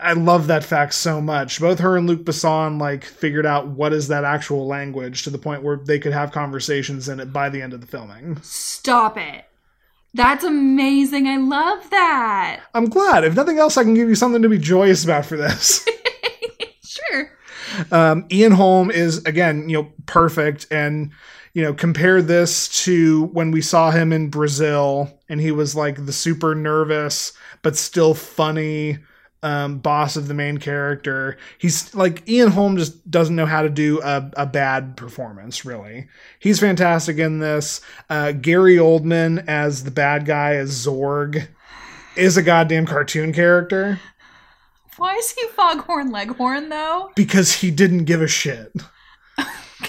[0.00, 1.58] I- love that fact so much.
[1.58, 5.38] Both her and Luc Besson like figured out what is that actual language to the
[5.38, 8.38] point where they could have conversations in it by the end of the filming.
[8.42, 9.46] Stop it.
[10.14, 11.28] That's amazing.
[11.28, 12.62] I love that.
[12.74, 13.24] I'm glad.
[13.24, 15.86] If nothing else, I can give you something to be joyous about for this.
[16.82, 17.30] Sure.
[17.92, 21.12] um, Ian Holm is again, you know, perfect, and
[21.54, 26.04] you know, compare this to when we saw him in Brazil and he was like
[26.04, 28.98] the super nervous but still funny
[29.42, 31.38] um, boss of the main character.
[31.58, 36.08] He's like Ian Holm just doesn't know how to do a, a bad performance, really.
[36.38, 37.80] He's fantastic in this.
[38.08, 41.48] Uh, Gary Oldman as the bad guy as Zorg
[42.16, 44.00] is a goddamn cartoon character
[44.98, 47.10] Why is he Foghorn Leghorn though?
[47.14, 48.72] because he didn't give a shit.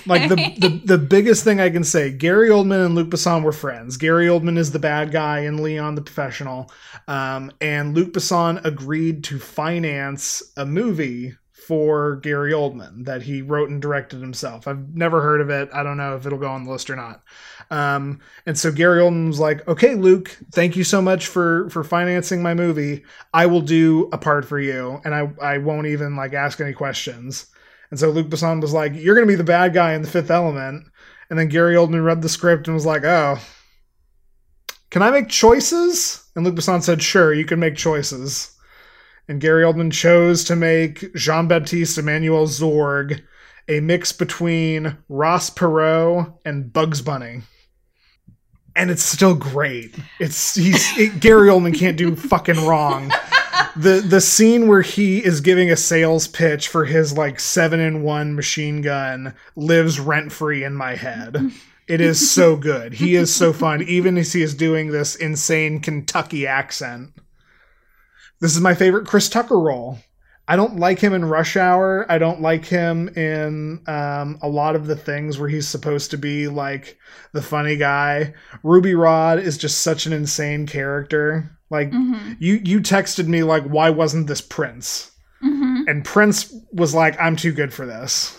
[0.06, 3.52] Like the, the the biggest thing I can say, Gary Oldman and Luc Besson were
[3.52, 3.98] friends.
[3.98, 6.72] Gary Oldman is the bad guy and Leon the Professional,
[7.08, 11.36] um, and Luc Besson agreed to finance a movie
[11.68, 14.68] for Gary Oldman that he wrote and directed himself.
[14.68, 15.70] I've never heard of it.
[15.72, 17.22] I don't know if it'll go on the list or not.
[17.70, 21.84] Um, and so Gary Oldman was like, "Okay, Luc, thank you so much for for
[21.84, 23.04] financing my movie.
[23.34, 26.74] I will do a part for you, and I I won't even like ask any
[26.74, 27.46] questions."
[27.92, 30.08] And so Luc Besson was like, "You're going to be the bad guy in The
[30.08, 30.86] Fifth Element."
[31.30, 33.38] And then Gary Oldman read the script and was like, "Oh,
[34.90, 38.56] can I make choices?" And Luc Besson said, "Sure, you can make choices."
[39.28, 43.22] And Gary Oldman chose to make Jean Baptiste Emmanuel Zorg
[43.68, 47.42] a mix between Ross Perot and Bugs Bunny.
[48.76, 49.96] And it's still great.
[50.20, 53.12] It's he's it, Gary Oldman can't do fucking wrong
[53.76, 58.04] the the scene where he is giving a sales pitch for his like seven in
[58.04, 61.52] one machine gun lives rent free in my head.
[61.88, 62.94] It is so good.
[62.94, 67.12] He is so fun, even as he is doing this insane Kentucky accent.
[68.40, 70.00] This is my favorite Chris Tucker role.
[70.52, 72.06] I don't like him in Rush Hour.
[72.12, 76.18] I don't like him in um, a lot of the things where he's supposed to
[76.18, 76.98] be like
[77.32, 78.34] the funny guy.
[78.62, 81.50] Ruby Rhod is just such an insane character.
[81.70, 82.36] Like Mhm.
[82.38, 85.12] you, you texted me like, why wasn't this Prince?
[85.42, 85.86] Mhm.
[85.88, 88.38] And Prince was like, I'm too good for this.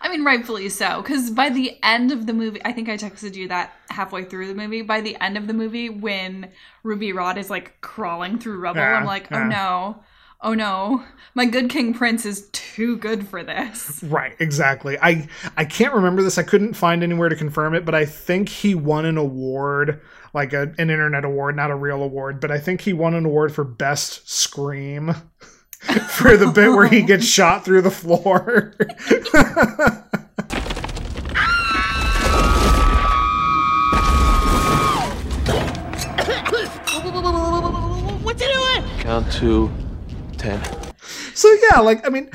[0.00, 3.34] I mean, rightfully so, because by the end of the movie, I think I texted
[3.34, 4.82] you that halfway through the movie.
[4.82, 6.52] By the end of the movie, when
[6.84, 9.48] Ruby Rhod is like crawling through rubble, Yeah, I'm like, oh yeah.
[9.48, 10.02] no,
[10.40, 14.02] oh no, my good King Prince is too good for this.
[14.02, 14.98] Right, exactly.
[15.00, 16.38] I I can't remember this.
[16.38, 20.00] I couldn't find anywhere to confirm it, but I think he won an award,
[20.34, 23.24] like a, an internet award, not a real award, but I think he won an
[23.26, 25.14] award for best scream
[26.08, 28.74] for the bit where he gets shot through the floor.
[38.20, 38.84] What you doing?
[39.00, 39.70] Count to
[40.38, 40.62] ten.
[41.34, 42.30] so yeah, like I mean,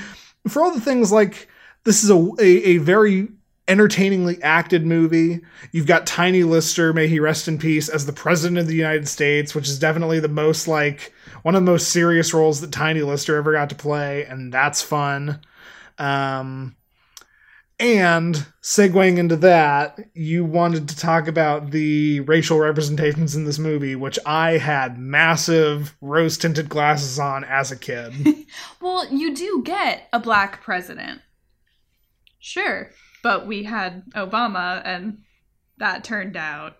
[0.48, 1.48] for all the things like
[1.84, 3.30] this is a, a a very
[3.68, 5.42] entertainingly acted movie.
[5.72, 9.08] You've got Tiny Lister, may he rest in peace, as the president of the United
[9.08, 11.14] States, which is definitely the most like
[11.44, 14.82] one of the most serious roles that Tiny Lister ever got to play, and that's
[14.82, 15.40] fun.
[15.98, 16.76] Um,
[17.84, 23.94] and segueing into that, you wanted to talk about the racial representations in this movie,
[23.94, 28.14] which I had massive rose tinted glasses on as a kid.
[28.80, 31.22] Well, you do get a black president.
[32.38, 32.92] Sure.
[33.24, 35.20] But we had Obama, and
[35.78, 36.76] that turned out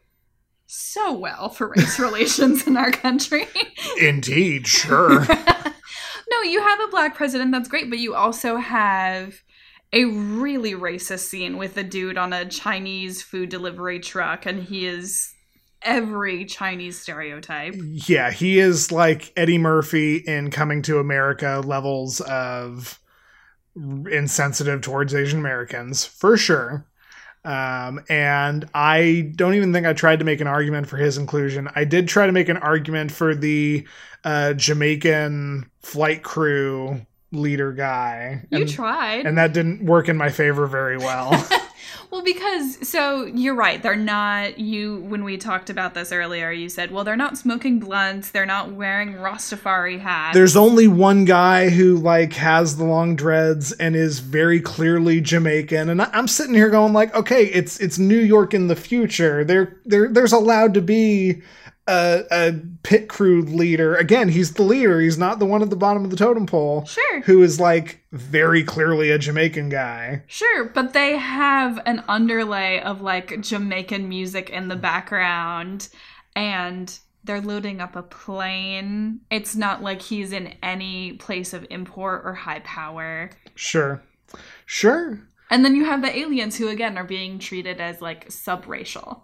[0.68, 3.48] so well for race relations in our country.
[4.00, 5.26] Indeed, sure.
[5.26, 9.42] no, you have a black president, that's great, but you also have
[9.94, 14.88] a really racist scene with a dude on a Chinese food delivery truck, and he
[14.88, 15.34] is
[15.84, 17.76] every Chinese stereotype.
[17.78, 23.00] yeah, he is like Eddie Murphy in Coming to America levels of
[23.76, 26.88] insensitive towards Asian Americans, for sure.
[27.46, 31.70] Um, and I don't even think I tried to make an argument for his inclusion.
[31.76, 33.86] I did try to make an argument for the
[34.24, 38.44] uh, Jamaican flight crew leader guy.
[38.52, 39.26] You tried.
[39.26, 41.32] and that didn't work in my favor very well.
[42.14, 43.82] Well, because so you're right.
[43.82, 44.98] They're not you.
[45.08, 48.30] When we talked about this earlier, you said, "Well, they're not smoking blunts.
[48.30, 53.72] They're not wearing Rastafari hats." There's only one guy who like has the long dreads
[53.72, 58.20] and is very clearly Jamaican, and I'm sitting here going like, okay, it's it's New
[58.20, 59.44] York in the future.
[59.44, 61.42] There there there's allowed to be
[61.88, 62.54] a, a
[62.84, 63.96] pit crew leader.
[63.96, 65.02] Again, he's the leader.
[65.02, 68.04] He's not the one at the bottom of the totem pole sure, who is like
[68.12, 70.24] very clearly a Jamaican guy.
[70.28, 75.90] sure, but they have an underlay of like Jamaican music in the background,
[76.36, 79.22] and they're loading up a plane.
[79.30, 83.30] It's not like he's in any place of import or high power.
[83.56, 84.02] Sure,
[84.66, 85.20] sure.
[85.50, 89.22] And then you have the aliens who again are being treated as like subracial.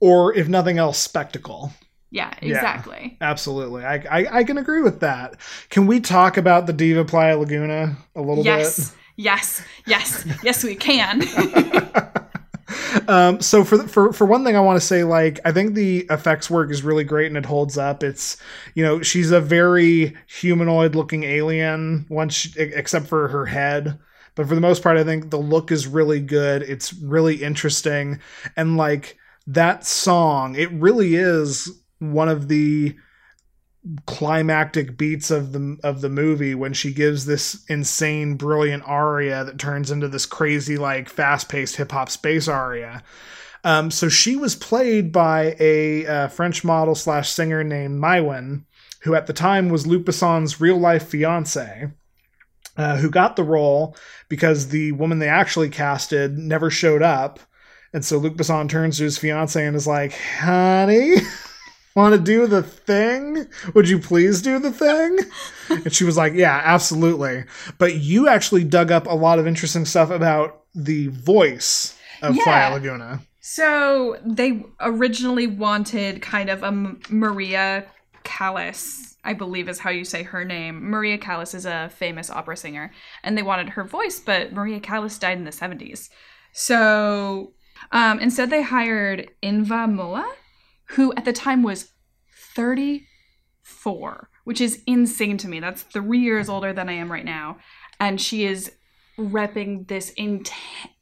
[0.00, 1.72] Or if nothing else, spectacle.
[2.10, 2.48] Yeah, Yeah.
[2.48, 3.18] exactly.
[3.20, 5.40] Absolutely, I, I I can agree with that.
[5.70, 8.44] Can we talk about the Diva Plavalaguna a little bit?
[8.44, 11.22] Yes, yes, yes, yes, we can.
[13.08, 16.06] um, so for for for one thing, I want to say like I think the
[16.10, 18.02] effects work is really great and it holds up.
[18.02, 18.36] It's
[18.74, 23.98] you know she's a very humanoid looking alien once she, except for her head.
[24.34, 26.62] But for the most part, I think the look is really good.
[26.62, 28.20] It's really interesting,
[28.56, 29.16] and like
[29.48, 32.94] that song, it really is one of the
[34.04, 39.58] climactic beats of the of the movie when she gives this insane brilliant aria that
[39.58, 43.02] turns into this crazy like fast-paced hip-hop space aria.
[43.64, 48.64] Um, so she was played by a uh, french model slash singer named Maïwenn,
[49.02, 51.88] who at the time was luc besson's real life fiance
[52.76, 53.96] uh, who got the role
[54.28, 57.40] because the woman they actually casted never showed up
[57.92, 61.16] and so Luc Besson turns to his fiance and is like honey
[61.96, 63.46] want to do the thing?
[63.74, 65.18] Would you please do the thing?
[65.68, 67.44] and she was like, Yeah, absolutely.
[67.78, 72.44] But you actually dug up a lot of interesting stuff about the voice of Yeah.
[72.44, 73.20] Plavalaguna.
[73.40, 77.86] So they originally wanted kind of a M- Maria
[78.22, 80.90] Callas, I believe is how you say her name.
[80.90, 82.92] Maria Callas is a famous opera singer,
[83.24, 86.10] and they wanted her voice, but Maria Callas died in the 70s.
[86.52, 87.52] So
[87.92, 90.30] um, instead, they hired Inva Mula,
[90.90, 91.92] who at the time was
[92.54, 95.60] 34, which is insane to me.
[95.60, 97.58] That's three years older than I am right now.
[98.00, 98.72] And she is
[99.18, 100.44] repping this in-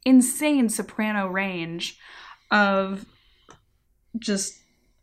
[0.05, 1.99] insane soprano range
[2.51, 3.05] of
[4.19, 4.55] just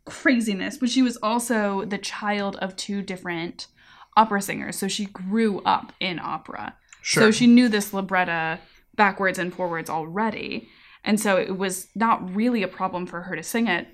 [0.04, 0.78] craziness.
[0.78, 3.68] But she was also the child of two different
[4.16, 4.76] opera singers.
[4.76, 6.76] So she grew up in opera.
[7.02, 7.24] Sure.
[7.24, 8.58] So she knew this libretta
[8.96, 10.68] backwards and forwards already.
[11.04, 13.86] And so it was not really a problem for her to sing it.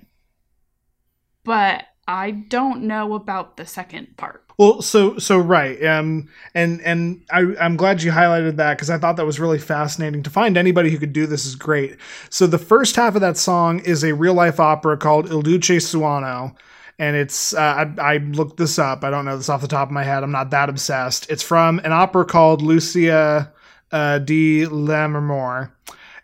[1.43, 4.43] But I don't know about the second part.
[4.57, 8.97] Well, so so right, um, and and I, I'm glad you highlighted that because I
[8.97, 10.21] thought that was really fascinating.
[10.23, 11.97] To find anybody who could do this is great.
[12.29, 15.77] So the first half of that song is a real life opera called Il dolce
[15.77, 16.53] suono,
[16.99, 19.03] and it's uh, I, I looked this up.
[19.03, 20.21] I don't know this off the top of my head.
[20.21, 21.27] I'm not that obsessed.
[21.31, 23.51] It's from an opera called Lucia
[23.91, 25.71] uh, di Lammermoor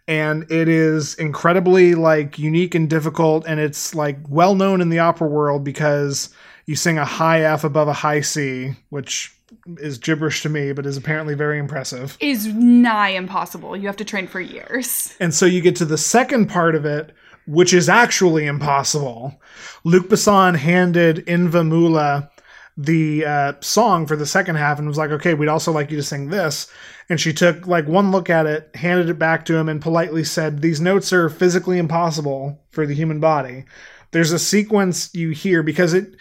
[0.07, 4.99] and it is incredibly like unique and difficult and it's like well known in the
[4.99, 6.29] opera world because
[6.67, 9.33] you sing a high F above a high C, which
[9.77, 12.17] is gibberish to me, but is apparently very impressive.
[12.19, 13.75] Is nigh impossible.
[13.75, 15.15] You have to train for years.
[15.19, 17.13] And so you get to the second part of it,
[17.47, 19.39] which is actually impossible.
[19.85, 22.29] Luc Besson handed Inva Mula
[22.77, 25.97] the uh, song for the second half and was like, okay, we'd also like you
[25.97, 26.71] to sing this.
[27.09, 30.23] And she took like one look at it, handed it back to him, and politely
[30.23, 33.65] said, These notes are physically impossible for the human body.
[34.11, 36.15] There's a sequence you hear because it,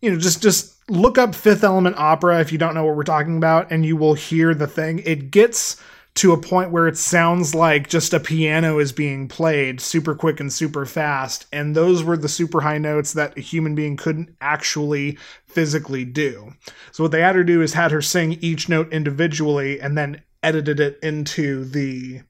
[0.00, 3.04] you know, just just look up Fifth Element opera if you don't know what we're
[3.04, 4.98] talking about, and you will hear the thing.
[5.04, 5.80] It gets
[6.14, 10.40] to a point where it sounds like just a piano is being played super quick
[10.40, 11.46] and super fast.
[11.52, 16.52] And those were the super high notes that a human being couldn't actually physically do.
[16.90, 20.22] So what they had her do is had her sing each note individually and then
[20.42, 22.20] edited it into the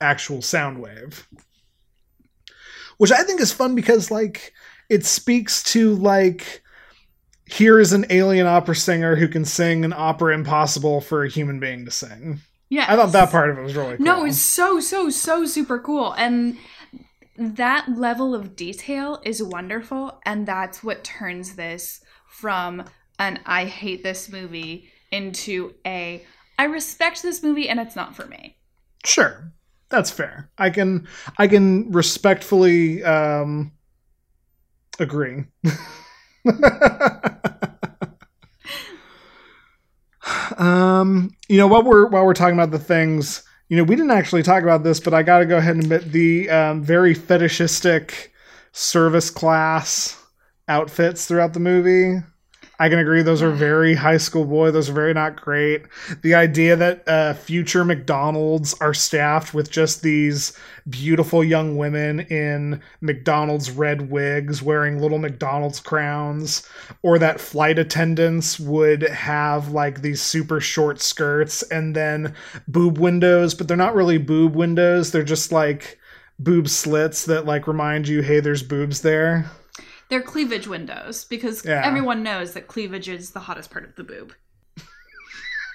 [0.00, 1.28] actual sound wave.
[2.96, 4.54] Which I think is fun because like
[4.88, 6.62] it speaks to like
[7.44, 11.60] here is an alien opera singer who can sing an opera impossible for a human
[11.60, 12.40] being to sing.
[12.68, 12.86] Yeah.
[12.88, 14.04] I thought that part of it was really cool.
[14.04, 16.58] No, it's so so so super cool and
[17.36, 22.84] that level of detail is wonderful and that's what turns this from
[23.18, 26.24] an I hate this movie into a
[26.58, 28.56] I respect this movie and it's not for me.
[29.04, 29.52] Sure.
[29.88, 30.50] That's fair.
[30.58, 31.08] I can
[31.38, 33.72] I can respectfully um
[34.98, 35.44] agree.
[40.58, 44.10] um you know while we're while we're talking about the things you know we didn't
[44.10, 48.32] actually talk about this but i gotta go ahead and admit the um, very fetishistic
[48.72, 50.20] service class
[50.66, 52.20] outfits throughout the movie
[52.78, 55.84] i can agree those are very high school boy those are very not great.
[56.22, 60.56] The idea that uh, future mcdonald's are staffed with just these
[60.88, 66.68] beautiful young women in mcdonald's red wigs wearing little mcdonald's crowns
[67.02, 72.34] or that flight attendants would have like these super short skirts and then
[72.68, 75.98] boob windows but they're not really boob windows they're just like
[76.38, 79.50] boob slits that like remind you hey there's boobs there
[80.08, 81.82] They're cleavage windows because Yeah.
[81.84, 84.34] everyone knows that cleavage is the hottest part of the boob.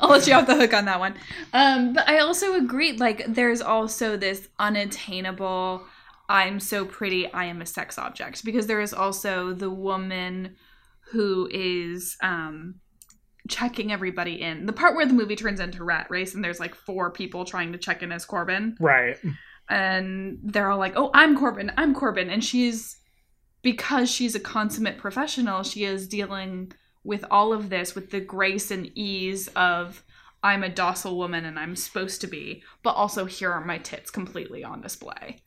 [0.00, 1.14] I'll let you off the hook on that one.
[1.52, 5.82] Um, but I also agree, like, there's also this unattainable,
[6.28, 8.44] I'm so pretty, I am a sex object.
[8.44, 10.56] Because there is also the woman
[11.10, 12.76] who is um,
[13.48, 14.66] checking everybody in.
[14.66, 17.72] The part where the movie turns into Rat Race and there's like four people trying
[17.72, 18.76] to check in as Korben.
[18.78, 19.16] Right.
[19.70, 22.32] And they're all like, oh, I'm Korben, I'm Korben.
[22.32, 22.96] And she's,
[23.62, 26.72] because she's a consummate professional, she is dealing
[27.04, 30.02] with all of this with the grace and ease of,
[30.42, 34.10] I'm a docile woman and I'm supposed to be, but also here are my tits
[34.10, 35.42] completely on display.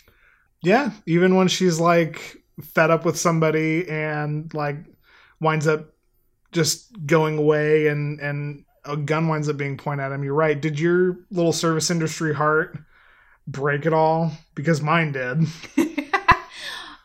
[0.61, 4.77] Yeah, even when she's like fed up with somebody and like
[5.39, 5.93] winds up
[6.51, 10.23] just going away and and a gun winds up being pointed at him.
[10.23, 10.59] You're right.
[10.59, 12.77] Did your little service industry heart
[13.51, 14.31] break it all?
[14.55, 15.45] Because mine did.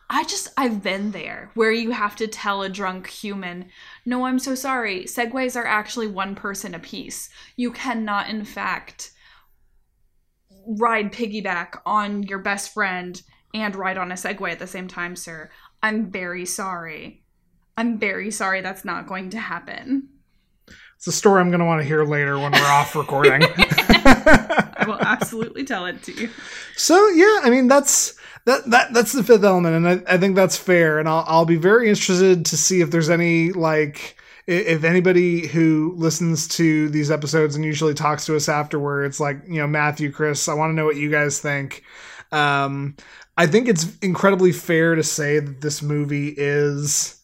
[0.09, 3.69] I just I've been there where you have to tell a drunk human,
[4.05, 5.03] "No, I'm so sorry.
[5.03, 7.29] Segways are actually one person a piece.
[7.57, 9.11] You cannot in fact
[10.65, 13.21] ride piggyback on your best friend
[13.53, 15.49] and ride on a Segway at the same time, sir.
[15.83, 17.23] I'm very sorry.
[17.77, 20.09] I'm very sorry that's not going to happen."
[20.95, 23.43] It's a story I'm going to want to hear later when we're off recording.
[24.87, 26.29] Will absolutely tell it to you.
[26.75, 28.15] So yeah, I mean that's
[28.45, 30.99] that that that's the fifth element, and I, I think that's fair.
[30.99, 34.17] And I'll I'll be very interested to see if there's any like
[34.47, 39.59] if anybody who listens to these episodes and usually talks to us afterwards, like you
[39.59, 41.83] know Matthew, Chris, I want to know what you guys think.
[42.31, 42.95] Um,
[43.37, 47.21] I think it's incredibly fair to say that this movie is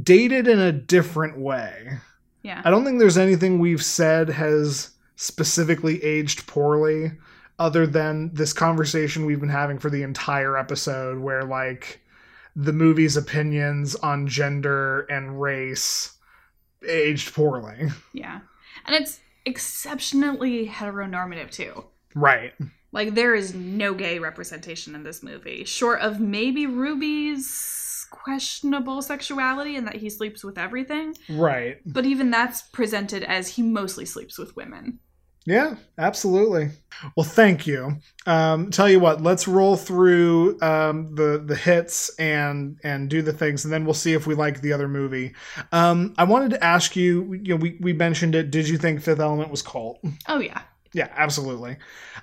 [0.00, 1.98] dated in a different way.
[2.42, 2.62] Yeah.
[2.64, 7.12] I don't think there's anything we've said has specifically aged poorly
[7.58, 12.00] other than this conversation we've been having for the entire episode where like
[12.54, 16.16] the movie's opinions on gender and race
[16.86, 17.88] aged poorly.
[18.12, 18.40] Yeah.
[18.86, 21.84] And it's exceptionally heteronormative too.
[22.14, 22.52] Right.
[22.92, 29.76] Like there is no gay representation in this movie, short of maybe Ruby's questionable sexuality
[29.76, 31.14] and that he sleeps with everything.
[31.28, 31.78] Right.
[31.84, 35.00] But even that's presented as he mostly sleeps with women.
[35.46, 36.70] Yeah, absolutely.
[37.16, 37.98] Well, thank you.
[38.26, 43.32] Um, tell you what, let's roll through um, the the hits and and do the
[43.32, 45.34] things, and then we'll see if we like the other movie.
[45.70, 47.34] Um, I wanted to ask you.
[47.34, 48.50] You know, we we mentioned it.
[48.50, 50.00] Did you think Fifth Element was cult?
[50.28, 50.62] Oh yeah.
[50.96, 51.76] Yeah, absolutely.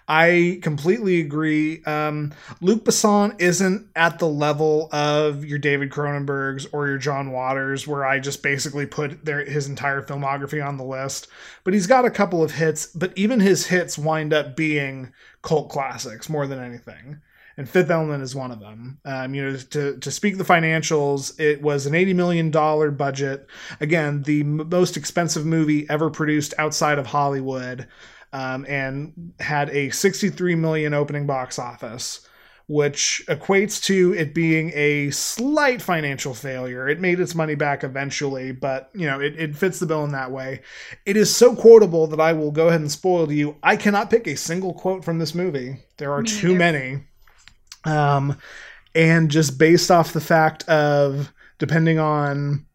[0.08, 1.84] I completely agree.
[1.84, 7.88] Um, Luc Besson isn't at the level of your David Cronenbergs or your John Waters,
[7.88, 11.28] where I just basically put their his entire filmography on the list.
[11.64, 15.14] But he's got a couple of hits, but even his hits wind up being
[15.44, 17.22] cult classics more than anything.
[17.56, 18.98] And Fifth Element is one of them.
[19.06, 23.46] Um, you know, to to speak the financials, it was an eighty million dollar budget.
[23.80, 27.88] Again, the m- most expensive movie ever produced outside of Hollywood
[28.34, 32.28] um, and had a 63 million opening box office
[32.68, 36.88] which equates to it being a slight financial failure.
[36.88, 40.12] It made its money back eventually but you know it, it fits the bill in
[40.12, 40.62] that way.
[41.06, 43.58] It is so quotable that i will go ahead and spoil to you.
[43.64, 45.78] I cannot pick a single quote from this movie.
[45.98, 47.04] There are Me too many.
[47.86, 48.38] Um,
[48.96, 52.66] and just based off the fact of depending on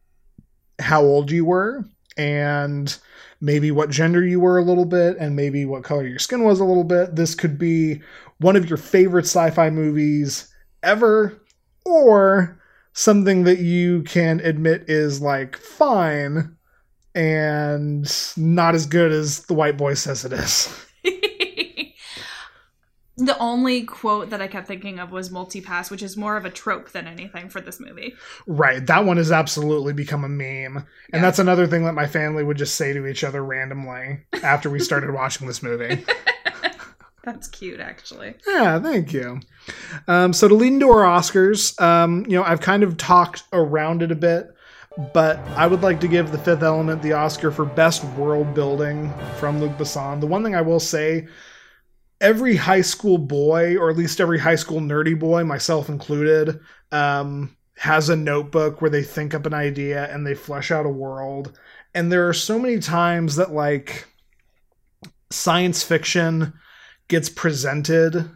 [0.78, 1.84] how old you were
[2.16, 2.96] and
[3.40, 6.60] maybe what gender you were a little bit and maybe what color your skin was
[6.60, 7.14] a little bit.
[7.16, 8.00] This could be
[8.38, 11.40] one of your favorite sci-fi movies ever
[11.84, 12.60] or
[12.92, 16.56] something that you can admit is like fine
[17.14, 20.68] and not as good as the white boy says it is
[23.18, 26.50] the only quote that I kept thinking of was multipass, which is more of a
[26.50, 28.14] trope than anything for this movie.
[28.46, 31.20] right that one has absolutely become a meme and Yeah.
[31.20, 34.78] that's another thing that my family would just say to each other randomly after we
[34.78, 36.04] started watching this movie
[37.24, 38.36] That's cute, actually.
[38.46, 39.40] Yeah, thank you.
[40.06, 44.02] Um, so to lead into our Oscars, um, you know, I've kind of talked around
[44.02, 44.46] it a bit,
[45.12, 49.12] but I would like to give The Fifth Element the Oscar for Best World Building
[49.38, 50.20] from Luc Besson.
[50.20, 51.28] The one thing I will say,
[52.20, 56.60] every high school boy, or at least every high school nerdy boy, myself included,
[56.92, 60.90] um, has a notebook where they think up an idea and they flesh out a
[60.90, 61.56] world.
[61.94, 64.06] And there are so many times that like
[65.30, 66.52] science fiction
[67.06, 68.28] gets presented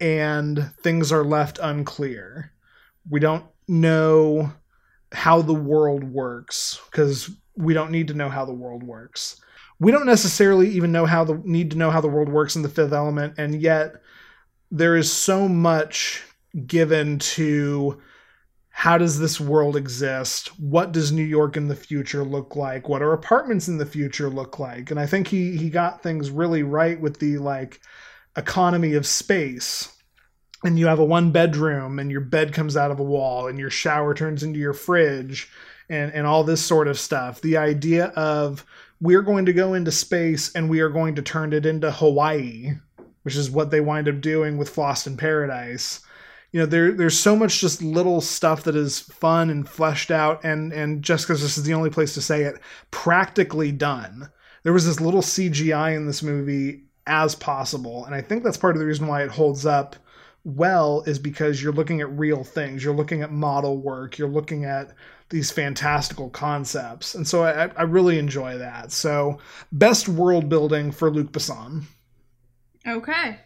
[0.00, 2.52] and things are left unclear.
[3.08, 4.52] We don't know
[5.12, 9.40] how the world works because we don't need to know how the world works.
[9.80, 12.62] We don't necessarily even know how the need to know how the world works in
[12.62, 13.94] the fifth element and yet
[14.70, 16.22] there is so much
[16.66, 18.00] given to
[18.70, 20.58] how does this world exist?
[20.58, 22.88] What does New York in the future look like?
[22.88, 24.90] What are apartments in the future look like?
[24.90, 27.80] And I think he he got things really right with the like
[28.36, 29.92] economy of space.
[30.64, 33.58] And you have a one bedroom and your bed comes out of a wall and
[33.58, 35.50] your shower turns into your fridge
[35.88, 37.40] and, and all this sort of stuff.
[37.40, 38.64] The idea of
[39.00, 42.72] we're going to go into space and we are going to turn it into Hawaii,
[43.22, 46.00] which is what they wind up doing with Fhloston Paradise.
[46.52, 50.42] You know, there there's so much just little stuff that is fun and fleshed out,
[50.44, 52.56] and and just because this is the only place to say it,
[52.90, 54.28] practically done.
[54.64, 58.74] There was this little CGI in this movie as possible, and I think that's part
[58.74, 59.94] of the reason why it holds up
[60.44, 64.64] well is because you're looking at real things, you're looking at model work, you're looking
[64.64, 64.92] at
[65.30, 68.92] these fantastical concepts, and so I, I really enjoy that.
[68.92, 69.38] So,
[69.72, 71.84] best world building for Luc Besson.
[72.86, 73.38] Okay.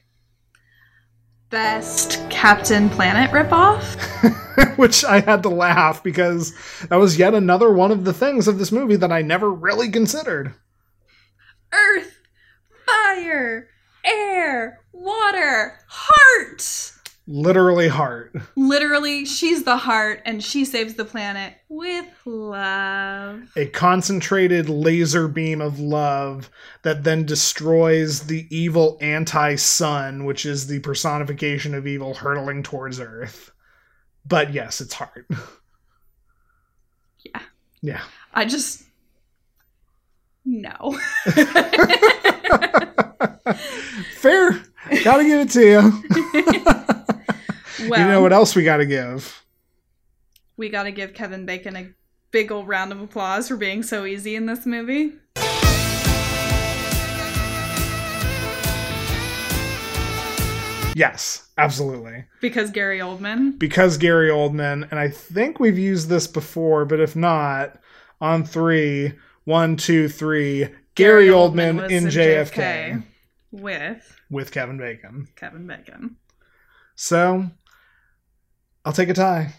[1.50, 3.84] Best Captain Planet ripoff?
[4.76, 6.52] which I had to laugh because
[6.88, 9.90] that was yet another one of the things of this movie that I never really
[9.90, 10.54] considered.
[11.72, 12.18] Earth,
[12.86, 13.68] fire,
[14.04, 16.92] air, water, heart.
[17.26, 18.34] Literally heart.
[18.54, 23.50] Literally, she's the heart and she saves the planet with love.
[23.56, 26.50] A concentrated laser beam of love
[26.82, 33.00] that then destroys the evil anti sun, which is the personification of evil hurtling towards
[33.00, 33.50] Earth.
[34.26, 35.26] But yes, it's heart.
[37.20, 37.40] Yeah.
[37.80, 38.02] Yeah.
[38.34, 38.82] I just.
[40.44, 40.98] No.
[44.16, 44.62] Fair.
[45.02, 46.02] Gotta give it to you.
[47.88, 49.44] well, you know what else we gotta give?
[50.56, 51.88] we gotta give Kevin Bacon a
[52.30, 55.12] big old round of applause for being so easy in this movie.
[60.96, 62.24] Yes, absolutely.
[62.40, 63.58] Because Gary Oldman.
[63.58, 67.80] because Gary Oldman, and I think we've used this before, but if not,
[68.20, 73.02] on three, one, two, three, Gary, Oldman, was in JFK,
[73.60, 75.28] with with Kevin Bacon.
[75.36, 76.16] Kevin Bacon.
[76.94, 77.50] So
[78.84, 79.54] I'll take a tie.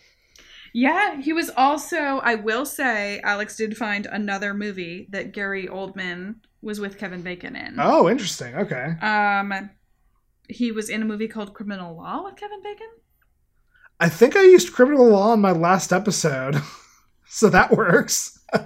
[0.73, 6.35] Yeah, he was also, I will say, Alex did find another movie that Gary Oldman
[6.61, 7.77] was with Kevin Bacon in.
[7.79, 8.53] Oh, interesting.
[8.55, 8.95] Okay.
[9.01, 9.69] Um,
[10.49, 12.89] he was in a movie called Criminal Law with Kevin Bacon.
[14.01, 16.61] I think I used criminal law in my last episode.
[17.25, 18.37] so that works.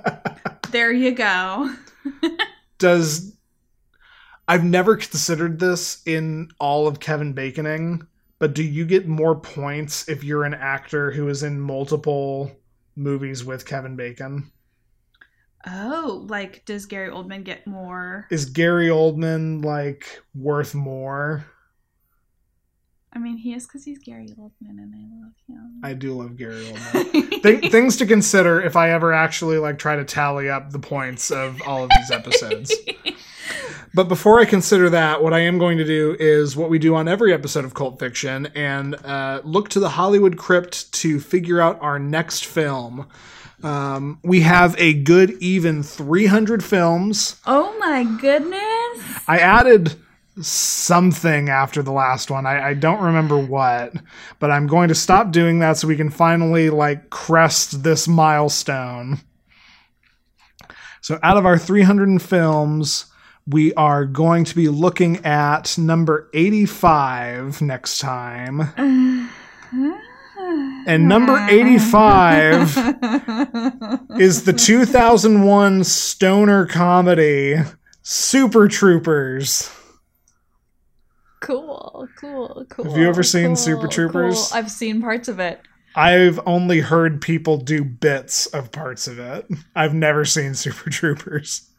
[0.71, 1.73] There you go.
[2.77, 3.35] Does
[4.49, 8.07] I've never considered this in all of Kevin Baconing,
[8.39, 12.51] but do you get more points if you're an actor who is in multiple
[12.95, 14.51] movies with Kevin Bacon?
[15.67, 18.25] Oh, like does Gary Oldman get more?
[18.31, 21.45] Is Gary Oldman like worth more?
[23.11, 25.81] I mean, he is because he's Gary Oldman, and I love him.
[25.83, 27.41] I do love Gary Oldman.
[27.41, 31.31] Th- things to consider if I ever actually like try to tally up the points
[31.31, 32.73] of all of these episodes.
[33.91, 36.93] But before I consider that, what I am going to do is what we do
[36.93, 41.59] on every episode of Cult Fiction and uh, look to the Hollywood crypt to figure
[41.59, 43.07] out our next film.
[43.63, 47.37] Um, we have a good even 300 films.
[47.47, 49.23] oh my goodness!
[49.27, 49.95] I added
[50.41, 52.45] something after the last one.
[52.45, 53.93] I, I don't remember what,
[54.39, 59.19] but I'm going to stop doing that so we can finally like crest this milestone.
[61.01, 63.05] So out of our 300 films,
[63.47, 69.29] we are going to be looking at number 85 next time.
[70.87, 72.77] And number 85
[74.19, 77.57] is the 2001 stoner comedy
[78.01, 79.69] Super Troopers.
[81.39, 82.85] Cool, cool, cool.
[82.85, 84.49] Have you ever seen Super Troopers?
[84.49, 84.57] cool.
[84.57, 85.61] I've seen parts of it.
[85.95, 89.47] I've only heard people do bits of parts of it.
[89.75, 91.69] I've never seen Super Troopers.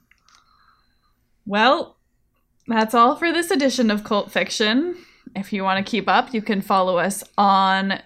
[1.46, 1.96] Well,
[2.66, 4.96] that's all for this edition of Cult Fiction.
[5.36, 8.00] If you want to keep up, you can follow us on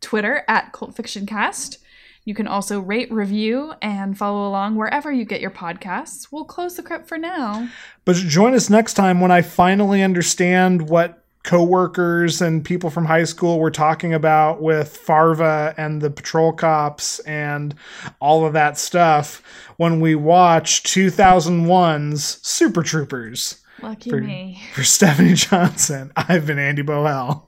[0.00, 1.78] Twitter at Cult Fiction Cast.
[2.24, 6.28] You can also rate, review, and follow along wherever you get your podcasts.
[6.30, 7.68] We'll close the crypt for now.
[8.04, 13.24] But join us next time when I finally understand what coworkers and people from high
[13.24, 17.74] school were talking about with Farva and the patrol cops and
[18.18, 19.42] all of that stuff
[19.76, 23.62] when we watch 2001's Super Troopers.
[23.82, 24.62] Lucky For- me.
[24.72, 27.42] For Stephanie Johnson, I've been Andy Boel.